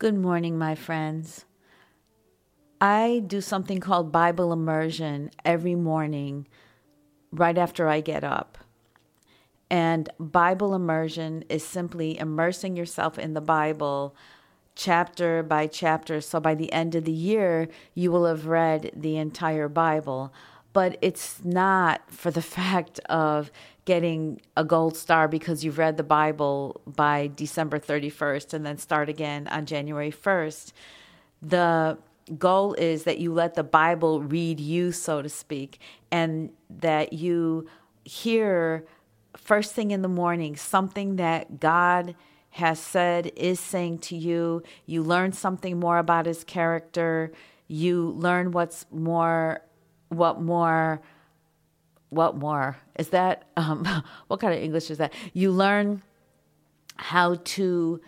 Good 0.00 0.16
morning, 0.16 0.56
my 0.56 0.76
friends. 0.76 1.44
I 2.80 3.22
do 3.26 3.42
something 3.42 3.80
called 3.80 4.10
Bible 4.10 4.50
immersion 4.50 5.30
every 5.44 5.74
morning 5.74 6.48
right 7.30 7.58
after 7.58 7.86
I 7.86 8.00
get 8.00 8.24
up. 8.24 8.56
And 9.68 10.08
Bible 10.18 10.74
immersion 10.74 11.44
is 11.50 11.66
simply 11.66 12.18
immersing 12.18 12.78
yourself 12.78 13.18
in 13.18 13.34
the 13.34 13.42
Bible 13.42 14.16
chapter 14.74 15.42
by 15.42 15.66
chapter. 15.66 16.22
So 16.22 16.40
by 16.40 16.54
the 16.54 16.72
end 16.72 16.94
of 16.94 17.04
the 17.04 17.12
year, 17.12 17.68
you 17.92 18.10
will 18.10 18.24
have 18.24 18.46
read 18.46 18.92
the 18.96 19.18
entire 19.18 19.68
Bible. 19.68 20.32
But 20.72 20.98
it's 21.02 21.44
not 21.44 22.02
for 22.10 22.30
the 22.30 22.42
fact 22.58 23.00
of 23.08 23.50
getting 23.84 24.40
a 24.56 24.64
gold 24.64 24.96
star 24.96 25.26
because 25.26 25.64
you've 25.64 25.78
read 25.78 25.96
the 25.96 26.02
Bible 26.02 26.80
by 26.86 27.30
December 27.34 27.78
31st 27.78 28.54
and 28.54 28.64
then 28.64 28.78
start 28.78 29.08
again 29.08 29.48
on 29.48 29.66
January 29.66 30.12
1st. 30.12 30.72
The 31.42 31.98
goal 32.38 32.74
is 32.74 33.04
that 33.04 33.18
you 33.18 33.32
let 33.32 33.54
the 33.54 33.64
Bible 33.64 34.22
read 34.22 34.60
you, 34.60 34.92
so 34.92 35.22
to 35.22 35.28
speak, 35.28 35.80
and 36.12 36.50
that 36.68 37.12
you 37.12 37.66
hear 38.04 38.84
first 39.36 39.72
thing 39.72 39.90
in 39.90 40.02
the 40.02 40.08
morning 40.08 40.56
something 40.56 41.16
that 41.16 41.60
God 41.60 42.14
has 42.50 42.78
said, 42.78 43.30
is 43.36 43.60
saying 43.60 43.98
to 43.98 44.16
you. 44.16 44.62
You 44.86 45.02
learn 45.02 45.32
something 45.32 45.78
more 45.78 45.98
about 45.98 46.26
his 46.26 46.44
character. 46.44 47.32
You 47.68 48.10
learn 48.10 48.50
what's 48.50 48.86
more, 48.90 49.62
what 50.10 50.40
more 50.40 51.00
what 52.10 52.36
more? 52.36 52.76
Is 52.98 53.10
that 53.10 53.44
um, 53.56 53.86
what 54.26 54.40
kind 54.40 54.52
of 54.52 54.62
english 54.62 54.90
is 54.90 54.98
that? 54.98 55.12
You 55.32 55.50
learn 55.50 56.02
how 56.96 57.36
to 57.36 58.00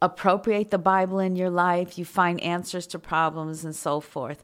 appropriate 0.00 0.70
the 0.70 0.78
bible 0.78 1.18
in 1.18 1.36
your 1.36 1.50
life. 1.50 1.98
You 1.98 2.04
find 2.04 2.40
answers 2.40 2.86
to 2.88 2.98
problems 2.98 3.64
and 3.64 3.76
so 3.76 4.00
forth. 4.00 4.42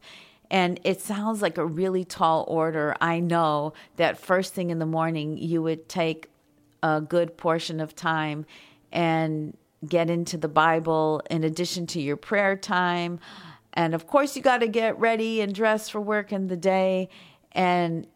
And 0.50 0.78
it 0.84 1.00
sounds 1.00 1.40
like 1.40 1.56
a 1.56 1.64
really 1.64 2.04
tall 2.04 2.44
order 2.48 2.94
i 3.00 3.18
know 3.18 3.72
that 3.96 4.18
first 4.18 4.52
thing 4.52 4.70
in 4.70 4.78
the 4.78 4.86
morning 4.86 5.38
you 5.38 5.62
would 5.62 5.88
take 5.88 6.30
a 6.82 7.00
good 7.00 7.36
portion 7.36 7.80
of 7.80 7.96
time 7.96 8.44
and 8.92 9.56
get 9.88 10.10
into 10.10 10.36
the 10.36 10.48
bible 10.48 11.22
in 11.30 11.44
addition 11.44 11.86
to 11.86 12.00
your 12.00 12.16
prayer 12.16 12.56
time 12.56 13.18
and 13.74 13.94
of 13.94 14.06
course 14.06 14.34
you 14.34 14.42
got 14.42 14.58
to 14.58 14.68
get 14.68 14.98
ready 14.98 15.40
and 15.40 15.54
dress 15.54 15.88
for 15.88 16.00
work 16.00 16.32
in 16.32 16.48
the 16.48 16.56
day 16.56 17.08
and 17.52 18.06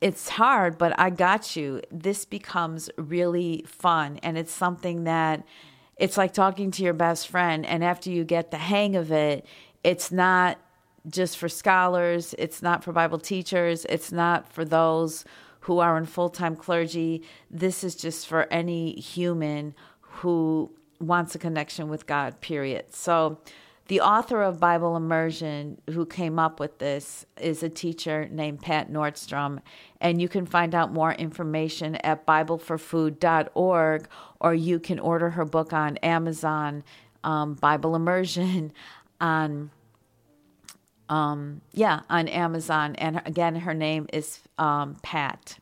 it's 0.00 0.28
hard, 0.28 0.78
but 0.78 0.98
I 0.98 1.10
got 1.10 1.56
you. 1.56 1.82
This 1.90 2.24
becomes 2.24 2.88
really 2.96 3.64
fun. 3.66 4.18
And 4.22 4.38
it's 4.38 4.52
something 4.52 5.04
that 5.04 5.44
it's 5.96 6.16
like 6.16 6.32
talking 6.32 6.70
to 6.72 6.82
your 6.82 6.92
best 6.92 7.28
friend. 7.28 7.66
And 7.66 7.82
after 7.82 8.10
you 8.10 8.24
get 8.24 8.50
the 8.50 8.58
hang 8.58 8.94
of 8.94 9.10
it, 9.10 9.44
it's 9.82 10.12
not 10.12 10.58
just 11.08 11.38
for 11.38 11.48
scholars, 11.48 12.34
it's 12.38 12.62
not 12.62 12.84
for 12.84 12.92
Bible 12.92 13.18
teachers, 13.18 13.84
it's 13.86 14.12
not 14.12 14.52
for 14.52 14.64
those 14.64 15.24
who 15.60 15.78
are 15.78 15.96
in 15.96 16.06
full 16.06 16.28
time 16.28 16.54
clergy. 16.54 17.22
This 17.50 17.82
is 17.82 17.94
just 17.94 18.26
for 18.26 18.44
any 18.52 18.92
human 19.00 19.74
who 20.00 20.70
wants 21.00 21.34
a 21.34 21.38
connection 21.38 21.88
with 21.88 22.06
God, 22.06 22.40
period. 22.40 22.94
So, 22.94 23.38
the 23.88 24.02
author 24.02 24.42
of 24.42 24.60
Bible 24.60 24.96
Immersion, 24.96 25.80
who 25.90 26.04
came 26.04 26.38
up 26.38 26.60
with 26.60 26.78
this, 26.78 27.24
is 27.40 27.62
a 27.62 27.70
teacher 27.70 28.28
named 28.30 28.60
Pat 28.60 28.92
Nordstrom. 28.92 29.60
And 30.00 30.20
you 30.20 30.28
can 30.28 30.44
find 30.44 30.74
out 30.74 30.92
more 30.92 31.12
information 31.12 31.96
at 31.96 32.26
BibleForFood.org, 32.26 34.08
or 34.40 34.54
you 34.54 34.78
can 34.78 34.98
order 34.98 35.30
her 35.30 35.46
book 35.46 35.72
on 35.72 35.96
Amazon, 35.98 36.84
um, 37.24 37.54
Bible 37.54 37.96
Immersion, 37.96 38.72
on 39.20 39.70
um, 41.08 41.62
yeah, 41.72 42.00
on 42.10 42.28
Amazon. 42.28 42.94
And 42.96 43.22
again, 43.24 43.56
her 43.56 43.72
name 43.72 44.06
is 44.12 44.40
um, 44.58 44.96
Pat, 45.02 45.58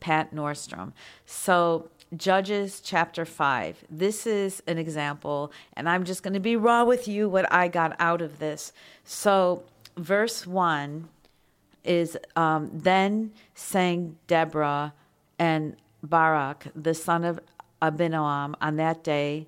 Pat 0.00 0.34
Nordstrom. 0.34 0.92
So 1.24 1.88
Judges 2.16 2.80
chapter 2.80 3.24
5. 3.24 3.84
This 3.88 4.26
is 4.26 4.64
an 4.66 4.78
example, 4.78 5.52
and 5.74 5.88
I'm 5.88 6.04
just 6.04 6.24
going 6.24 6.34
to 6.34 6.40
be 6.40 6.56
raw 6.56 6.82
with 6.82 7.06
you 7.06 7.28
what 7.28 7.50
I 7.52 7.68
got 7.68 7.94
out 8.00 8.20
of 8.20 8.40
this. 8.40 8.72
So, 9.04 9.62
verse 9.96 10.44
1 10.44 11.08
is 11.84 12.18
um, 12.34 12.68
Then 12.74 13.30
sang 13.54 14.16
Deborah 14.26 14.92
and 15.38 15.76
Barak, 16.02 16.66
the 16.74 16.94
son 16.94 17.24
of 17.24 17.38
Abinoam, 17.80 18.54
on 18.60 18.74
that 18.76 19.04
day 19.04 19.46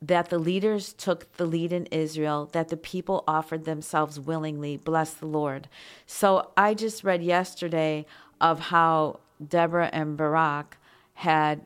that 0.00 0.30
the 0.30 0.38
leaders 0.38 0.94
took 0.94 1.30
the 1.36 1.44
lead 1.44 1.74
in 1.74 1.84
Israel, 1.86 2.48
that 2.52 2.68
the 2.68 2.76
people 2.78 3.22
offered 3.28 3.66
themselves 3.66 4.18
willingly. 4.18 4.78
Bless 4.78 5.12
the 5.12 5.26
Lord. 5.26 5.68
So, 6.06 6.52
I 6.56 6.72
just 6.72 7.04
read 7.04 7.22
yesterday 7.22 8.06
of 8.40 8.60
how 8.60 9.20
Deborah 9.46 9.90
and 9.92 10.16
Barak 10.16 10.78
had 11.16 11.64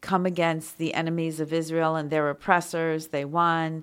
come 0.00 0.26
against 0.26 0.78
the 0.78 0.94
enemies 0.94 1.40
of 1.40 1.52
Israel 1.52 1.96
and 1.96 2.10
their 2.10 2.28
oppressors. 2.30 3.08
They 3.08 3.24
won. 3.24 3.82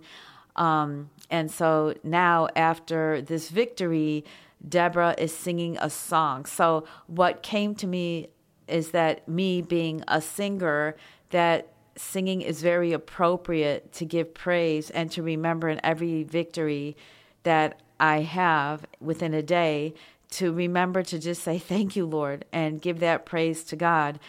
Um, 0.56 1.10
and 1.30 1.52
so 1.52 1.96
now, 2.04 2.48
after 2.56 3.22
this 3.22 3.50
victory, 3.50 4.24
Deborah 4.68 5.16
is 5.18 5.36
singing 5.36 5.78
a 5.82 5.90
song. 5.90 6.46
So, 6.46 6.86
what 7.08 7.42
came 7.42 7.74
to 7.76 7.88
me 7.88 8.30
is 8.68 8.92
that 8.92 9.28
me 9.28 9.62
being 9.62 10.04
a 10.08 10.22
singer, 10.22 10.96
that 11.32 11.74
singing 11.96 12.42
is 12.42 12.62
very 12.62 12.94
appropriate 12.94 13.92
to 13.94 14.06
give 14.06 14.34
praise 14.34 14.90
and 14.92 15.12
to 15.12 15.24
remember 15.24 15.70
in 15.70 15.82
every 15.84 16.24
victory 16.24 16.96
that 17.44 17.82
I 18.00 18.22
have 18.22 18.86
within 19.00 19.34
a 19.34 19.42
day 19.42 19.94
to 20.38 20.54
remember 20.54 21.04
to 21.04 21.20
just 21.20 21.44
say 21.44 21.60
thank 21.60 21.96
you, 21.96 22.06
Lord, 22.06 22.46
and 22.52 22.82
give 22.82 23.00
that 23.00 23.26
praise 23.26 23.64
to 23.66 23.76
God. 23.76 24.20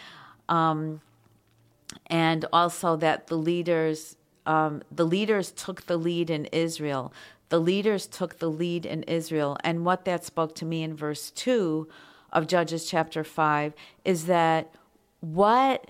Um, 0.47 1.01
and 2.07 2.45
also 2.51 2.95
that 2.97 3.27
the 3.27 3.37
leaders, 3.37 4.15
um, 4.45 4.83
the 4.91 5.05
leaders 5.05 5.51
took 5.51 5.85
the 5.85 5.97
lead 5.97 6.29
in 6.29 6.45
Israel. 6.45 7.13
The 7.49 7.59
leaders 7.59 8.07
took 8.07 8.39
the 8.39 8.49
lead 8.49 8.85
in 8.85 9.03
Israel, 9.03 9.57
and 9.63 9.85
what 9.85 10.05
that 10.05 10.25
spoke 10.25 10.55
to 10.55 10.65
me 10.65 10.83
in 10.83 10.95
verse 10.95 11.31
two 11.31 11.87
of 12.31 12.47
Judges 12.47 12.89
chapter 12.89 13.23
five 13.23 13.73
is 14.03 14.25
that 14.25 14.73
what 15.21 15.89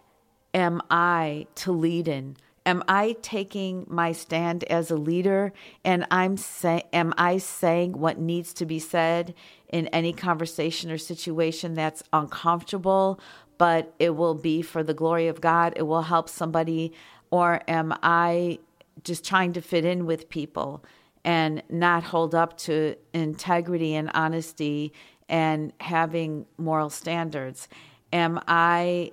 am 0.54 0.82
I 0.90 1.48
to 1.56 1.72
lead 1.72 2.08
in? 2.08 2.38
Am 2.66 2.84
I 2.88 3.16
taking 3.22 3.86
my 3.88 4.12
stand 4.12 4.64
as 4.66 4.90
a 4.92 4.96
leader? 4.96 5.54
And 5.84 6.06
I'm 6.10 6.38
say, 6.38 6.84
am 6.92 7.14
I 7.18 7.38
saying 7.38 7.94
what 7.94 8.18
needs 8.20 8.54
to 8.56 8.66
be 8.66 8.80
said 8.80 9.34
in 9.70 9.88
any 9.88 10.14
conversation 10.14 10.92
or 10.92 10.98
situation 10.98 11.74
that's 11.74 12.04
uncomfortable 12.12 13.20
but 13.58 13.94
it 14.00 14.16
will 14.16 14.34
be 14.36 14.62
for 14.62 14.84
the 14.84 14.94
glory 14.94 15.28
of 15.28 15.42
God? 15.42 15.74
It 15.76 15.84
will 15.84 16.04
help 16.04 16.30
somebody? 16.30 16.94
Or 17.32 17.62
am 17.68 17.94
I 18.04 18.60
just 19.04 19.26
trying 19.26 19.54
to 19.54 19.62
fit 19.62 19.86
in 19.86 20.06
with 20.06 20.30
people 20.30 20.84
and 21.24 21.64
not 21.70 22.04
hold 22.04 22.36
up 22.36 22.58
to 22.58 22.96
integrity 23.14 23.96
and 23.96 24.12
honesty 24.14 24.94
and 25.28 25.74
having 25.80 26.46
moral 26.58 26.90
standards? 26.90 27.68
Am 28.14 28.40
I 28.48 29.12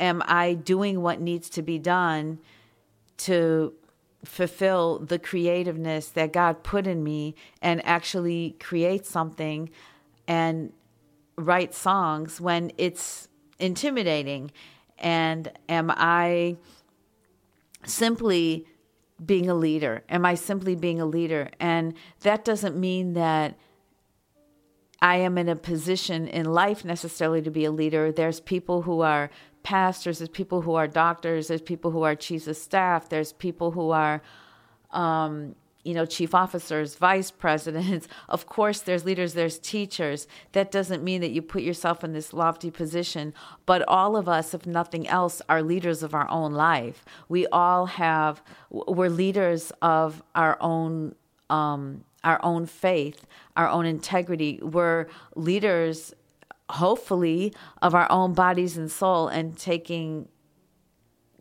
am 0.00 0.22
I 0.26 0.54
doing 0.54 1.02
what 1.02 1.20
needs 1.20 1.48
to 1.50 1.62
be 1.62 1.78
done 1.78 2.38
to 3.18 3.74
fulfill 4.24 4.98
the 4.98 5.18
creativeness 5.18 6.08
that 6.08 6.32
God 6.32 6.62
put 6.62 6.86
in 6.86 7.04
me 7.04 7.34
and 7.62 7.84
actually 7.86 8.56
create 8.58 9.06
something 9.06 9.70
and 10.26 10.72
write 11.36 11.74
songs 11.74 12.40
when 12.40 12.72
it's 12.78 13.28
intimidating? 13.58 14.50
And 14.98 15.52
am 15.68 15.90
I 15.90 16.56
simply 17.84 18.66
being 19.24 19.48
a 19.48 19.54
leader? 19.54 20.02
Am 20.08 20.24
I 20.24 20.34
simply 20.34 20.74
being 20.74 21.00
a 21.00 21.06
leader? 21.06 21.50
And 21.58 21.94
that 22.20 22.44
doesn't 22.44 22.76
mean 22.76 23.14
that 23.14 23.56
I 25.02 25.16
am 25.16 25.38
in 25.38 25.48
a 25.48 25.56
position 25.56 26.28
in 26.28 26.44
life 26.46 26.84
necessarily 26.84 27.40
to 27.42 27.50
be 27.50 27.64
a 27.64 27.70
leader. 27.70 28.12
There's 28.12 28.40
people 28.40 28.82
who 28.82 29.00
are 29.00 29.30
pastors, 29.62 30.18
there's 30.18 30.28
people 30.28 30.62
who 30.62 30.74
are 30.74 30.86
doctors, 30.86 31.48
there's 31.48 31.62
people 31.62 31.90
who 31.90 32.02
are 32.02 32.14
chiefs 32.14 32.46
of 32.46 32.56
staff, 32.56 33.08
there's 33.08 33.32
people 33.32 33.72
who 33.72 33.90
are, 33.90 34.22
um, 34.90 35.54
you 35.84 35.94
know, 35.94 36.04
chief 36.04 36.34
officers, 36.34 36.94
vice 36.96 37.30
presidents. 37.30 38.08
Of 38.28 38.46
course, 38.46 38.80
there's 38.80 39.04
leaders, 39.04 39.34
there's 39.34 39.58
teachers. 39.58 40.26
That 40.52 40.70
doesn't 40.70 41.02
mean 41.02 41.20
that 41.20 41.30
you 41.30 41.42
put 41.42 41.62
yourself 41.62 42.04
in 42.04 42.12
this 42.12 42.32
lofty 42.32 42.70
position, 42.70 43.34
but 43.66 43.82
all 43.88 44.16
of 44.16 44.28
us, 44.28 44.54
if 44.54 44.66
nothing 44.66 45.08
else, 45.08 45.42
are 45.48 45.62
leaders 45.62 46.02
of 46.02 46.14
our 46.14 46.28
own 46.30 46.52
life. 46.52 47.04
We 47.28 47.46
all 47.48 47.86
have, 47.86 48.42
we're 48.70 49.08
leaders 49.08 49.72
of 49.82 50.22
our 50.34 50.56
own. 50.60 51.14
Um, 51.48 52.04
our 52.22 52.38
own 52.44 52.66
faith, 52.66 53.26
our 53.56 53.66
own 53.68 53.86
integrity. 53.86 54.60
We're 54.62 55.06
leaders 55.34 56.14
hopefully 56.70 57.52
of 57.82 57.94
our 57.94 58.10
own 58.10 58.34
bodies 58.34 58.76
and 58.76 58.90
soul 58.90 59.28
and 59.28 59.56
taking 59.56 60.28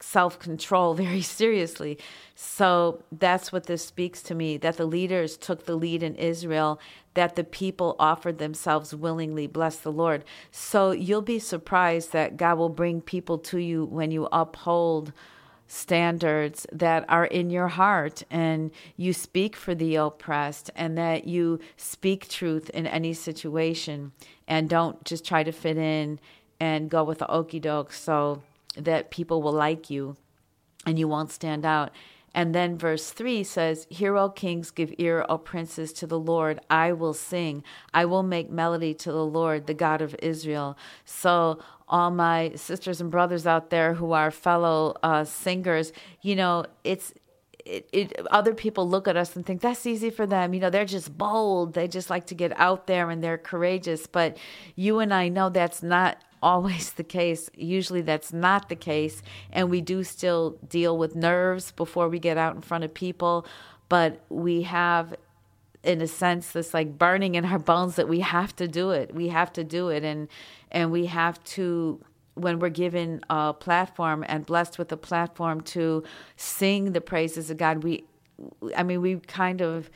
self 0.01 0.39
control 0.39 0.93
very 1.05 1.21
seriously. 1.21 1.97
So 2.35 3.03
that's 3.11 3.51
what 3.51 3.65
this 3.65 3.85
speaks 3.85 4.21
to 4.23 4.35
me 4.35 4.57
that 4.57 4.77
the 4.77 4.85
leaders 4.85 5.37
took 5.37 5.65
the 5.65 5.75
lead 5.75 6.03
in 6.03 6.15
Israel, 6.15 6.79
that 7.13 7.35
the 7.35 7.43
people 7.43 7.95
offered 7.99 8.37
themselves 8.37 8.95
willingly. 8.95 9.47
Bless 9.47 9.77
the 9.77 9.91
Lord. 9.91 10.23
So 10.51 10.91
you'll 10.91 11.21
be 11.21 11.39
surprised 11.39 12.13
that 12.13 12.37
God 12.37 12.57
will 12.57 12.69
bring 12.69 13.01
people 13.01 13.37
to 13.39 13.59
you 13.59 13.85
when 13.85 14.11
you 14.11 14.27
uphold 14.31 15.11
standards 15.71 16.65
that 16.71 17.05
are 17.07 17.25
in 17.25 17.51
your 17.51 17.67
heart 17.67 18.23
and 18.31 18.71
you 18.97 19.13
speak 19.13 19.55
for 19.55 19.75
the 19.75 19.95
oppressed 19.95 20.71
and 20.75 20.97
that 20.97 21.27
you 21.27 21.59
speak 21.77 22.27
truth 22.27 22.71
in 22.71 22.87
any 22.87 23.13
situation 23.13 24.11
and 24.47 24.67
don't 24.67 25.05
just 25.05 25.23
try 25.23 25.43
to 25.43 25.51
fit 25.51 25.77
in 25.77 26.19
and 26.59 26.89
go 26.89 27.03
with 27.03 27.19
the 27.19 27.31
okey 27.31 27.59
doke 27.59 27.93
so 27.93 28.41
that 28.75 29.11
people 29.11 29.43
will 29.43 29.53
like 29.53 29.91
you 29.91 30.17
and 30.87 30.97
you 30.97 31.07
won't 31.07 31.31
stand 31.31 31.63
out. 31.63 31.91
And 32.33 32.53
then 32.53 32.77
verse 32.77 33.11
3 33.11 33.43
says, 33.43 33.87
Hear, 33.89 34.15
O 34.17 34.29
kings, 34.29 34.71
give 34.71 34.93
ear, 34.97 35.25
O 35.29 35.37
princes, 35.37 35.91
to 35.93 36.07
the 36.07 36.19
Lord. 36.19 36.59
I 36.69 36.93
will 36.93 37.13
sing. 37.13 37.63
I 37.93 38.05
will 38.05 38.23
make 38.23 38.49
melody 38.49 38.93
to 38.95 39.11
the 39.11 39.25
Lord, 39.25 39.67
the 39.67 39.73
God 39.73 40.01
of 40.01 40.15
Israel. 40.19 40.77
So, 41.05 41.59
all 41.89 42.11
my 42.11 42.51
sisters 42.55 43.01
and 43.01 43.09
brothers 43.09 43.47
out 43.47 43.69
there 43.69 43.95
who 43.95 44.11
are 44.11 44.31
fellow 44.31 44.95
uh, 45.01 45.23
singers, 45.23 45.91
you 46.21 46.35
know, 46.35 46.65
it's 46.83 47.13
it, 47.65 47.87
it, 47.91 48.27
other 48.31 48.53
people 48.53 48.89
look 48.89 49.07
at 49.07 49.15
us 49.15 49.35
and 49.35 49.45
think 49.45 49.61
that's 49.61 49.85
easy 49.85 50.09
for 50.09 50.25
them. 50.25 50.53
You 50.53 50.59
know, 50.59 50.69
they're 50.69 50.85
just 50.85 51.15
bold. 51.17 51.73
They 51.73 51.87
just 51.87 52.09
like 52.09 52.25
to 52.27 52.35
get 52.35 52.57
out 52.59 52.87
there 52.87 53.09
and 53.09 53.23
they're 53.23 53.37
courageous. 53.37 54.07
But 54.07 54.37
you 54.75 54.99
and 54.99 55.13
I 55.13 55.29
know 55.29 55.49
that's 55.49 55.83
not 55.83 56.17
always 56.41 56.93
the 56.93 57.03
case. 57.03 57.49
Usually 57.53 58.01
that's 58.01 58.33
not 58.33 58.69
the 58.69 58.75
case. 58.75 59.21
And 59.51 59.69
we 59.69 59.81
do 59.81 60.03
still 60.03 60.57
deal 60.67 60.97
with 60.97 61.15
nerves 61.15 61.71
before 61.71 62.09
we 62.09 62.17
get 62.17 62.37
out 62.37 62.55
in 62.55 62.61
front 62.61 62.85
of 62.85 62.93
people. 62.93 63.45
But 63.87 64.23
we 64.29 64.63
have, 64.63 65.15
in 65.83 66.01
a 66.01 66.07
sense, 66.07 66.51
this 66.51 66.73
like 66.73 66.97
burning 66.97 67.35
in 67.35 67.45
our 67.45 67.59
bones 67.59 67.95
that 67.97 68.07
we 68.07 68.21
have 68.21 68.55
to 68.55 68.67
do 68.67 68.91
it. 68.91 69.13
We 69.13 69.27
have 69.27 69.51
to 69.53 69.63
do 69.63 69.89
it. 69.89 70.03
And, 70.03 70.27
and 70.71 70.91
we 70.91 71.07
have 71.07 71.43
to, 71.43 72.03
when 72.35 72.59
we're 72.59 72.69
given 72.69 73.21
a 73.29 73.53
platform 73.53 74.23
and 74.27 74.45
blessed 74.45 74.77
with 74.77 74.91
a 74.91 74.97
platform 74.97 75.61
to 75.61 76.03
sing 76.35 76.93
the 76.93 77.01
praises 77.01 77.49
of 77.49 77.57
God, 77.57 77.83
we, 77.83 78.03
I 78.75 78.83
mean, 78.83 79.01
we 79.01 79.17
kind 79.17 79.61
of 79.61 79.89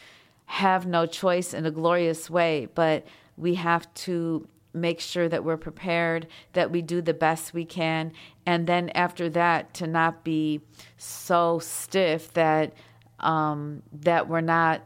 have 0.46 0.86
no 0.86 1.06
choice 1.06 1.54
in 1.54 1.66
a 1.66 1.72
glorious 1.72 2.30
way, 2.30 2.68
but 2.76 3.06
we 3.38 3.56
have 3.56 3.92
to 3.94 4.48
make 4.74 5.00
sure 5.00 5.30
that 5.30 5.44
we're 5.44 5.58
prepared, 5.58 6.28
that 6.54 6.72
we 6.72 6.82
do 6.82 7.02
the 7.02 7.14
best 7.14 7.54
we 7.54 7.66
can, 7.66 8.12
and 8.46 8.68
then 8.68 8.90
after 8.90 9.30
that 9.30 9.74
to 9.76 9.88
not 9.88 10.24
be 10.24 10.62
so 10.98 11.60
stiff 11.60 12.34
that 12.34 12.74
um, 13.20 13.84
that 13.94 14.28
we're 14.28 14.42
not, 14.42 14.82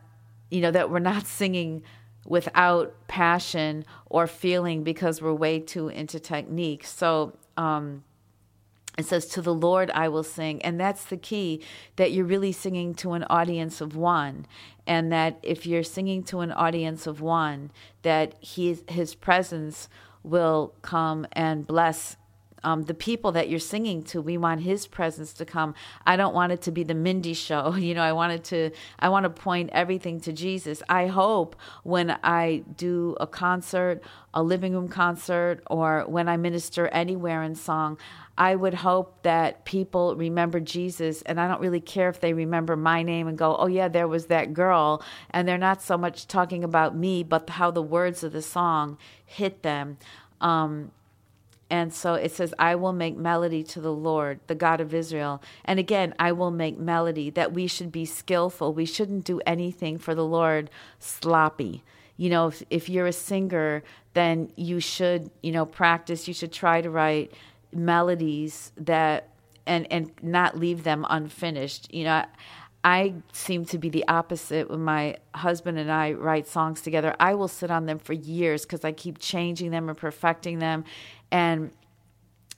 you 0.52 0.62
know, 0.62 0.72
that 0.72 0.90
we're 0.92 1.00
not 1.00 1.26
singing 1.40 1.84
without 2.28 2.94
passion 3.08 3.86
or 4.06 4.28
feeling 4.28 4.84
because 4.84 5.22
we're 5.22 5.34
way 5.34 5.60
too 5.60 5.88
into 5.88 6.20
technique. 6.20 6.86
So 6.86 7.38
um, 7.56 8.04
it 8.98 9.06
says, 9.06 9.26
To 9.28 9.42
the 9.42 9.54
Lord 9.54 9.90
I 9.92 10.10
will 10.10 10.24
sing. 10.24 10.62
And 10.62 10.80
that's 10.80 11.06
the 11.06 11.18
key 11.18 11.64
that 11.96 12.12
you're 12.12 12.26
really 12.26 12.52
singing 12.52 12.94
to 12.96 13.14
an 13.14 13.24
audience 13.24 13.80
of 13.82 13.96
one. 13.96 14.46
And 14.86 15.12
that 15.12 15.40
if 15.42 15.66
you're 15.66 15.84
singing 15.84 16.24
to 16.24 16.42
an 16.42 16.52
audience 16.52 17.08
of 17.08 17.22
one, 17.22 17.72
that 18.04 18.36
he, 18.40 18.78
his 18.88 19.16
presence 19.16 19.90
will 20.24 20.74
come 20.82 21.26
and 21.32 21.66
bless 21.66 22.18
um, 22.64 22.84
the 22.84 22.94
people 22.94 23.32
that 23.34 23.50
you're 23.50 23.60
singing 23.60 24.04
to. 24.04 24.22
We 24.22 24.38
want 24.38 24.62
His 24.62 24.88
presence 24.88 25.34
to 25.34 25.46
come. 25.46 25.76
I 26.06 26.16
don't 26.16 26.34
want 26.34 26.52
it 26.52 26.62
to 26.64 26.72
be 26.72 26.84
the 26.84 26.94
Mindy 26.94 27.34
show. 27.34 27.76
You 27.88 27.94
know, 27.94 28.02
I 28.02 28.12
wanted 28.12 28.44
to. 28.46 28.72
I 29.00 29.08
want 29.08 29.24
to 29.24 29.30
point 29.30 29.70
everything 29.72 30.20
to 30.22 30.34
Jesus. 30.34 30.84
I 30.90 31.08
hope 31.08 31.56
when 31.84 32.18
I 32.22 32.64
do 32.76 33.16
a 33.20 33.28
concert, 33.28 34.02
a 34.34 34.44
living 34.44 34.74
room 34.74 34.90
concert, 34.90 35.64
or 35.68 36.04
when 36.08 36.28
I 36.28 36.36
minister 36.36 36.88
anywhere 36.90 37.44
in 37.44 37.56
song, 37.56 37.98
I 38.38 38.56
would 38.56 38.74
hope 38.74 39.24
that 39.24 39.64
people 39.64 40.16
remember 40.16 40.60
Jesus, 40.60 41.22
and 41.22 41.40
I 41.40 41.48
don't 41.48 41.62
really 41.62 41.80
care 41.80 42.10
if 42.10 42.20
they 42.20 42.34
remember 42.34 42.76
my 42.76 43.04
name 43.04 43.28
and 43.28 43.38
go, 43.38 43.56
"Oh 43.56 43.68
yeah, 43.68 43.88
there 43.88 44.08
was 44.08 44.26
that 44.26 44.54
girl," 44.54 45.02
and 45.30 45.48
they're 45.48 45.58
not 45.58 45.82
so 45.82 45.98
much 45.98 46.28
talking 46.28 46.64
about 46.64 46.96
me, 46.96 47.24
but 47.24 47.50
how 47.52 47.72
the 47.72 47.82
words 47.82 48.24
of 48.24 48.34
the 48.34 48.42
song 48.42 48.98
hit 49.26 49.64
them. 49.64 49.98
Um, 50.42 50.92
and 51.70 51.94
so 51.94 52.14
it 52.14 52.32
says, 52.32 52.54
I 52.58 52.76
will 52.76 52.94
make 52.94 53.18
melody 53.18 53.62
to 53.64 53.82
the 53.82 53.92
Lord, 53.92 54.40
the 54.48 54.56
God 54.56 54.80
of 54.80 54.94
Israel. 54.94 55.42
And 55.66 55.80
again, 55.80 56.14
I 56.18 56.32
will 56.32 56.52
make 56.52 56.78
melody, 56.78 57.30
that 57.32 57.52
we 57.52 57.68
should 57.68 57.92
be 57.92 58.06
skillful. 58.06 58.74
We 58.74 58.86
shouldn't 58.86 59.26
do 59.26 59.42
anything 59.46 59.98
for 59.98 60.16
the 60.16 60.26
Lord 60.26 60.70
sloppy. 61.00 61.84
You 62.16 62.30
know, 62.30 62.48
if, 62.48 62.64
if 62.70 62.90
you're 62.90 63.08
a 63.08 63.14
singer, 63.14 63.84
then 64.14 64.52
you 64.56 64.80
should, 64.80 65.30
you 65.44 65.52
know, 65.52 65.66
practice. 65.66 66.28
You 66.28 66.34
should 66.34 66.54
try 66.54 66.82
to 66.82 66.90
write 66.90 67.34
melodies 67.74 68.72
that, 68.78 69.30
and, 69.66 69.86
and 69.92 70.12
not 70.22 70.58
leave 70.58 70.84
them 70.84 71.06
unfinished. 71.10 71.94
You 71.94 72.06
know, 72.06 72.26
I 72.84 73.16
seem 73.34 73.66
to 73.66 73.78
be 73.78 73.90
the 73.90 74.08
opposite 74.08 74.70
when 74.70 74.82
my 74.82 75.18
husband 75.36 75.78
and 75.78 75.92
I 75.92 76.14
write 76.14 76.48
songs 76.48 76.80
together. 76.80 77.14
I 77.20 77.34
will 77.34 77.50
sit 77.50 77.70
on 77.70 77.86
them 77.86 78.00
for 78.00 78.14
years 78.14 78.64
because 78.64 78.86
I 78.86 78.94
keep 78.94 79.20
changing 79.20 79.72
them 79.72 79.90
and 79.90 79.98
perfecting 79.98 80.60
them 80.60 80.86
and 81.32 81.72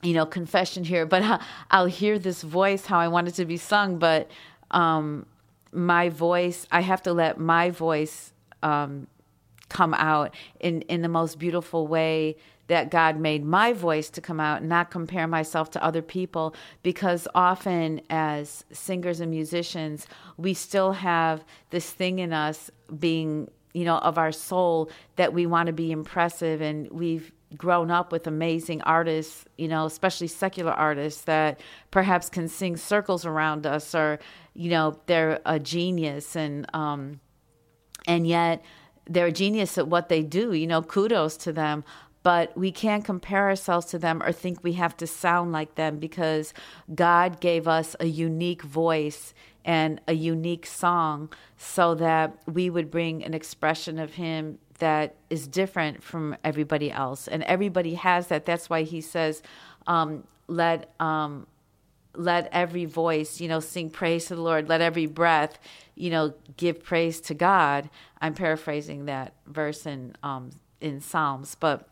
you 0.02 0.14
know 0.14 0.26
confession 0.26 0.84
here 0.84 1.06
but 1.06 1.42
i'll 1.72 1.86
hear 1.86 2.18
this 2.20 2.42
voice 2.42 2.86
how 2.86 3.00
i 3.00 3.08
want 3.08 3.28
it 3.28 3.34
to 3.34 3.46
be 3.46 3.58
sung 3.58 3.98
but 3.98 4.30
um, 4.72 5.26
my 5.72 6.10
voice 6.10 6.68
i 6.72 6.82
have 6.82 7.02
to 7.02 7.14
let 7.14 7.40
my 7.40 7.70
voice 7.70 8.34
um, 8.64 9.08
come 9.70 9.94
out 9.94 10.34
in 10.60 10.82
in 10.84 11.02
the 11.02 11.10
most 11.10 11.40
beautiful 11.40 11.88
way 11.88 12.36
that 12.70 12.92
God 12.92 13.20
made 13.20 13.44
my 13.44 13.74
voice 13.74 14.12
to 14.12 14.22
come 14.22 14.40
out, 14.40 14.62
and 14.62 14.70
not 14.70 14.92
compare 14.92 15.28
myself 15.28 15.72
to 15.72 15.84
other 15.84 16.04
people, 16.04 16.56
because 16.84 17.28
often 17.34 18.00
as 18.12 18.64
singers 18.72 19.20
and 19.20 19.32
musicians, 19.32 20.06
we 20.38 20.54
still 20.54 20.94
have 20.94 21.44
this 21.72 21.90
thing 21.90 22.20
in 22.20 22.32
us 22.32 22.70
being, 23.00 23.50
you 23.80 23.86
know, 23.86 24.00
of 24.00 24.18
our 24.18 24.34
soul 24.34 24.92
that 25.16 25.32
we 25.32 25.46
want 25.46 25.68
to 25.68 25.74
be 25.74 25.90
impressive 25.90 26.60
and 26.60 26.92
we've 26.92 27.32
grown 27.56 27.90
up 27.90 28.12
with 28.12 28.28
amazing 28.28 28.82
artists, 28.82 29.46
you 29.58 29.70
know, 29.70 29.86
especially 29.86 30.28
secular 30.28 30.74
artists 30.74 31.22
that 31.22 31.62
perhaps 31.90 32.28
can 32.28 32.50
sing 32.50 32.76
circles 32.76 33.26
around 33.26 33.66
us 33.66 33.96
or, 33.96 34.20
you 34.54 34.70
know, 34.70 35.00
they're 35.06 35.40
a 35.46 35.60
genius 35.60 36.36
and 36.36 36.68
um 36.74 37.22
and 38.06 38.28
yet 38.28 38.62
they're 39.06 39.28
a 39.28 39.32
genius 39.32 39.78
at 39.78 39.88
what 39.88 40.10
they 40.10 40.24
do, 40.24 40.52
you 40.52 40.68
know, 40.68 40.82
kudos 40.82 41.38
to 41.38 41.54
them. 41.54 41.86
But 42.22 42.56
we 42.58 42.74
can't 42.74 43.06
compare 43.06 43.48
ourselves 43.48 43.86
to 43.88 43.98
them 43.98 44.22
or 44.22 44.34
think 44.34 44.62
we 44.62 44.74
have 44.74 44.98
to 44.98 45.08
sound 45.08 45.54
like 45.54 45.76
them 45.76 46.00
because 46.00 46.54
God 46.94 47.40
gave 47.40 47.66
us 47.66 47.96
a 48.02 48.08
unique 48.08 48.62
voice 48.62 49.34
and 49.66 50.02
a 50.08 50.14
unique 50.14 50.66
song 50.66 51.30
so 51.58 51.96
that 51.96 52.38
we 52.48 52.70
would 52.70 52.90
bring 52.90 53.24
an 53.24 53.34
expression 53.34 54.00
of 54.00 54.14
Him 54.14 54.58
that 54.80 55.16
is 55.30 55.48
different 55.48 56.02
from 56.04 56.36
everybody 56.44 56.92
else, 56.92 57.28
and 57.28 57.44
everybody 57.44 57.96
has 57.96 58.28
that. 58.28 58.46
That's 58.46 58.70
why 58.70 58.84
he 58.84 59.02
says, 59.02 59.44
um, 59.88 60.24
"Let 60.48 60.94
um, 61.00 61.48
let 62.16 62.50
every 62.52 62.86
voice, 62.86 63.40
you 63.40 63.48
know, 63.48 63.60
sing 63.60 63.90
praise 63.90 64.26
to 64.26 64.36
the 64.36 64.42
Lord. 64.42 64.68
Let 64.68 64.82
every 64.82 65.06
breath, 65.06 65.60
you 65.96 66.10
know, 66.10 66.34
give 66.58 66.84
praise 66.84 67.22
to 67.22 67.34
God." 67.34 67.90
I'm 68.22 68.34
paraphrasing 68.34 69.06
that 69.06 69.34
verse 69.46 69.86
in 69.86 70.16
um, 70.24 70.52
in 70.82 71.02
Psalms, 71.02 71.56
but 71.56 71.88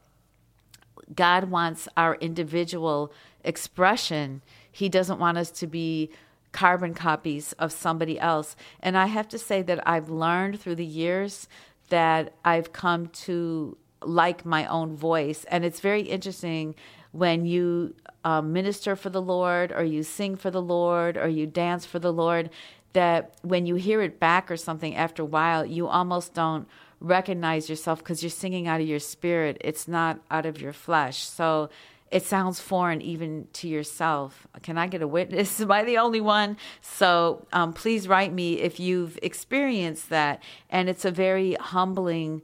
God 1.14 1.46
wants 1.46 1.88
our 1.96 2.16
individual 2.16 3.12
expression. 3.44 4.42
He 4.72 4.90
doesn't 4.90 5.20
want 5.20 5.38
us 5.38 5.52
to 5.52 5.68
be 5.68 6.12
carbon 6.52 6.94
copies 6.94 7.54
of 7.54 7.72
somebody 7.72 8.20
else. 8.20 8.56
And 8.80 8.98
I 8.98 9.08
have 9.08 9.28
to 9.30 9.38
say 9.38 9.62
that 9.64 9.88
I've 9.88 10.10
learned 10.10 10.60
through 10.60 10.76
the 10.76 10.86
years 10.86 11.48
that 11.90 12.34
I've 12.44 12.74
come 12.74 13.08
to 13.08 13.78
like 14.02 14.46
my 14.46 14.66
own 14.66 14.96
voice. 14.96 15.46
And 15.46 15.66
it's 15.66 15.80
very 15.80 16.02
interesting 16.02 16.76
when 17.12 17.46
you 17.46 17.96
um, 18.24 18.54
minister 18.54 18.96
for 18.96 19.10
the 19.10 19.22
Lord, 19.22 19.72
or 19.72 19.84
you 19.84 20.04
sing 20.04 20.36
for 20.36 20.52
the 20.52 20.62
Lord, 20.62 21.18
or 21.18 21.28
you 21.28 21.48
dance 21.48 21.86
for 21.86 22.00
the 22.00 22.12
Lord, 22.12 22.50
that 22.94 23.36
when 23.42 23.66
you 23.66 23.76
hear 23.76 24.02
it 24.02 24.20
back 24.20 24.52
or 24.52 24.58
something 24.58 24.96
after 24.96 25.24
a 25.24 25.26
while, 25.26 25.66
you 25.66 25.88
almost 25.88 26.34
don't 26.34 26.68
recognize 27.00 27.70
yourself 27.70 28.00
because 28.00 28.24
you're 28.24 28.30
singing 28.30 28.68
out 28.68 28.82
of 28.82 28.88
your 28.88 29.00
spirit. 29.00 29.58
It's 29.62 29.88
not 29.88 30.20
out 30.30 30.46
of 30.46 30.60
your 30.60 30.74
flesh. 30.74 31.24
So 31.24 31.70
it 32.12 32.24
sounds 32.24 32.60
foreign 32.60 33.02
even 33.02 33.48
to 33.54 33.68
yourself. 33.68 34.48
Can 34.62 34.78
I 34.78 34.88
get 34.88 35.02
a 35.02 35.08
witness? 35.08 35.60
Am 35.62 35.72
I 35.72 35.84
the 35.84 35.98
only 35.98 36.22
one? 36.22 36.58
So 36.82 37.46
um, 37.52 37.74
please 37.74 38.08
write 38.08 38.34
me 38.34 38.60
if 38.60 38.80
you've 38.80 39.20
experienced 39.22 40.10
that. 40.10 40.42
And 40.70 40.90
it's 40.90 41.06
a 41.06 41.12
very 41.12 41.56
humbling 41.56 42.42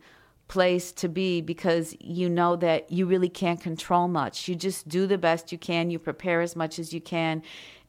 place 0.48 0.92
to 0.92 1.08
be 1.08 1.42
because 1.42 1.96
you 2.00 2.30
know 2.30 2.56
that 2.58 2.92
you 2.92 3.06
really 3.06 3.30
can't 3.30 3.62
control 3.62 4.08
much. 4.08 4.48
You 4.48 4.56
just 4.56 4.88
do 4.88 5.08
the 5.08 5.18
best 5.18 5.52
you 5.52 5.58
can, 5.58 5.90
you 5.90 5.98
prepare 6.00 6.42
as 6.42 6.56
much 6.56 6.78
as 6.80 6.94
you 6.94 7.02
can. 7.02 7.42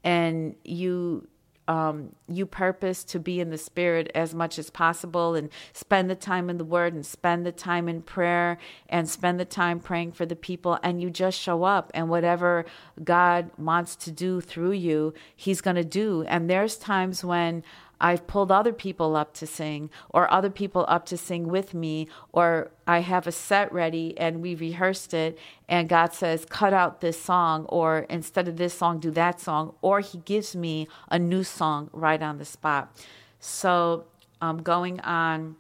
and 0.05 0.55
you 0.65 1.27
um, 1.67 2.15
you 2.29 2.47
purpose 2.47 3.05
to 3.05 3.19
be 3.19 3.41
in 3.41 3.51
the 3.51 3.59
spirit 3.59 4.11
as 4.15 4.35
much 4.35 4.59
as 4.59 4.71
possible 4.71 5.35
and 5.35 5.49
spend 5.73 6.11
the 6.11 6.15
time 6.15 6.51
in 6.51 6.59
the 6.59 6.65
word 6.65 6.93
and 6.93 7.05
spend 7.07 7.47
the 7.47 7.53
time 7.53 7.89
in 7.89 8.03
prayer 8.03 8.59
and 8.89 9.09
spend 9.09 9.41
the 9.41 9.45
time 9.45 9.81
praying 9.81 10.13
for 10.13 10.27
the 10.27 10.37
people 10.37 10.79
and 10.83 11.01
you 11.01 11.11
just 11.11 11.41
show 11.41 11.65
up 11.65 11.91
and 11.95 12.09
whatever 12.09 12.67
God 13.03 13.51
wants 13.57 13.97
to 13.97 14.11
do 14.11 14.41
through 14.41 14.73
you, 14.73 15.15
he's 15.35 15.61
going 15.61 15.77
to 15.77 15.85
do. 15.85 16.25
And 16.25 16.51
there's 16.51 16.77
times 16.77 17.25
when 17.25 17.63
I've 18.01 18.27
pulled 18.27 18.51
other 18.51 18.73
people 18.73 19.17
up 19.17 19.35
to 19.35 19.47
sing, 19.47 19.91
or 20.11 20.31
other 20.33 20.51
people 20.51 20.85
up 20.89 21.07
to 21.07 21.17
sing 21.17 21.49
with 21.49 21.75
me, 21.75 22.09
or 22.33 22.71
I 22.87 23.01
have 23.01 23.27
a 23.27 23.33
set 23.33 23.73
ready 23.73 24.17
and 24.19 24.43
we 24.43 24.55
rehearsed 24.55 25.15
it, 25.15 25.39
and 25.69 25.89
God 25.89 26.13
says, 26.13 26.45
cut 26.45 26.73
out 26.73 27.01
this 27.01 27.21
song, 27.21 27.67
or 27.67 28.01
instead 28.11 28.49
of 28.49 28.57
this 28.57 28.75
song, 28.75 28.99
do 28.99 29.11
that 29.13 29.41
song, 29.41 29.75
or 29.81 30.01
He 30.01 30.19
gives 30.19 30.55
me 30.55 30.89
a 31.09 31.19
new 31.19 31.45
song 31.45 31.89
right 31.93 32.23
on 32.23 32.39
the 32.39 32.45
spot. 32.45 32.95
So, 33.39 34.07
um, 34.41 34.63
going 34.63 35.01
on, 35.01 35.57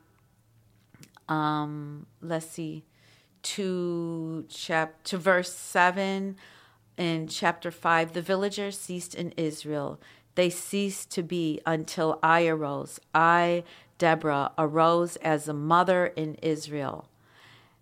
um, 1.28 2.06
let's 2.20 2.46
see, 2.46 2.84
to 3.42 4.44
chap 4.48 5.02
to 5.04 5.18
verse 5.18 5.52
seven 5.52 6.36
in 6.96 7.28
chapter 7.28 7.70
five, 7.70 8.12
the 8.12 8.22
villagers 8.22 8.78
ceased 8.78 9.14
in 9.14 9.32
Israel 9.36 10.00
they 10.34 10.50
ceased 10.50 11.10
to 11.12 11.22
be 11.22 11.60
until 11.66 12.18
I 12.22 12.46
arose. 12.46 13.00
I, 13.14 13.64
Deborah, 13.98 14.52
arose 14.58 15.16
as 15.16 15.48
a 15.48 15.54
mother 15.54 16.06
in 16.06 16.34
Israel. 16.36 17.08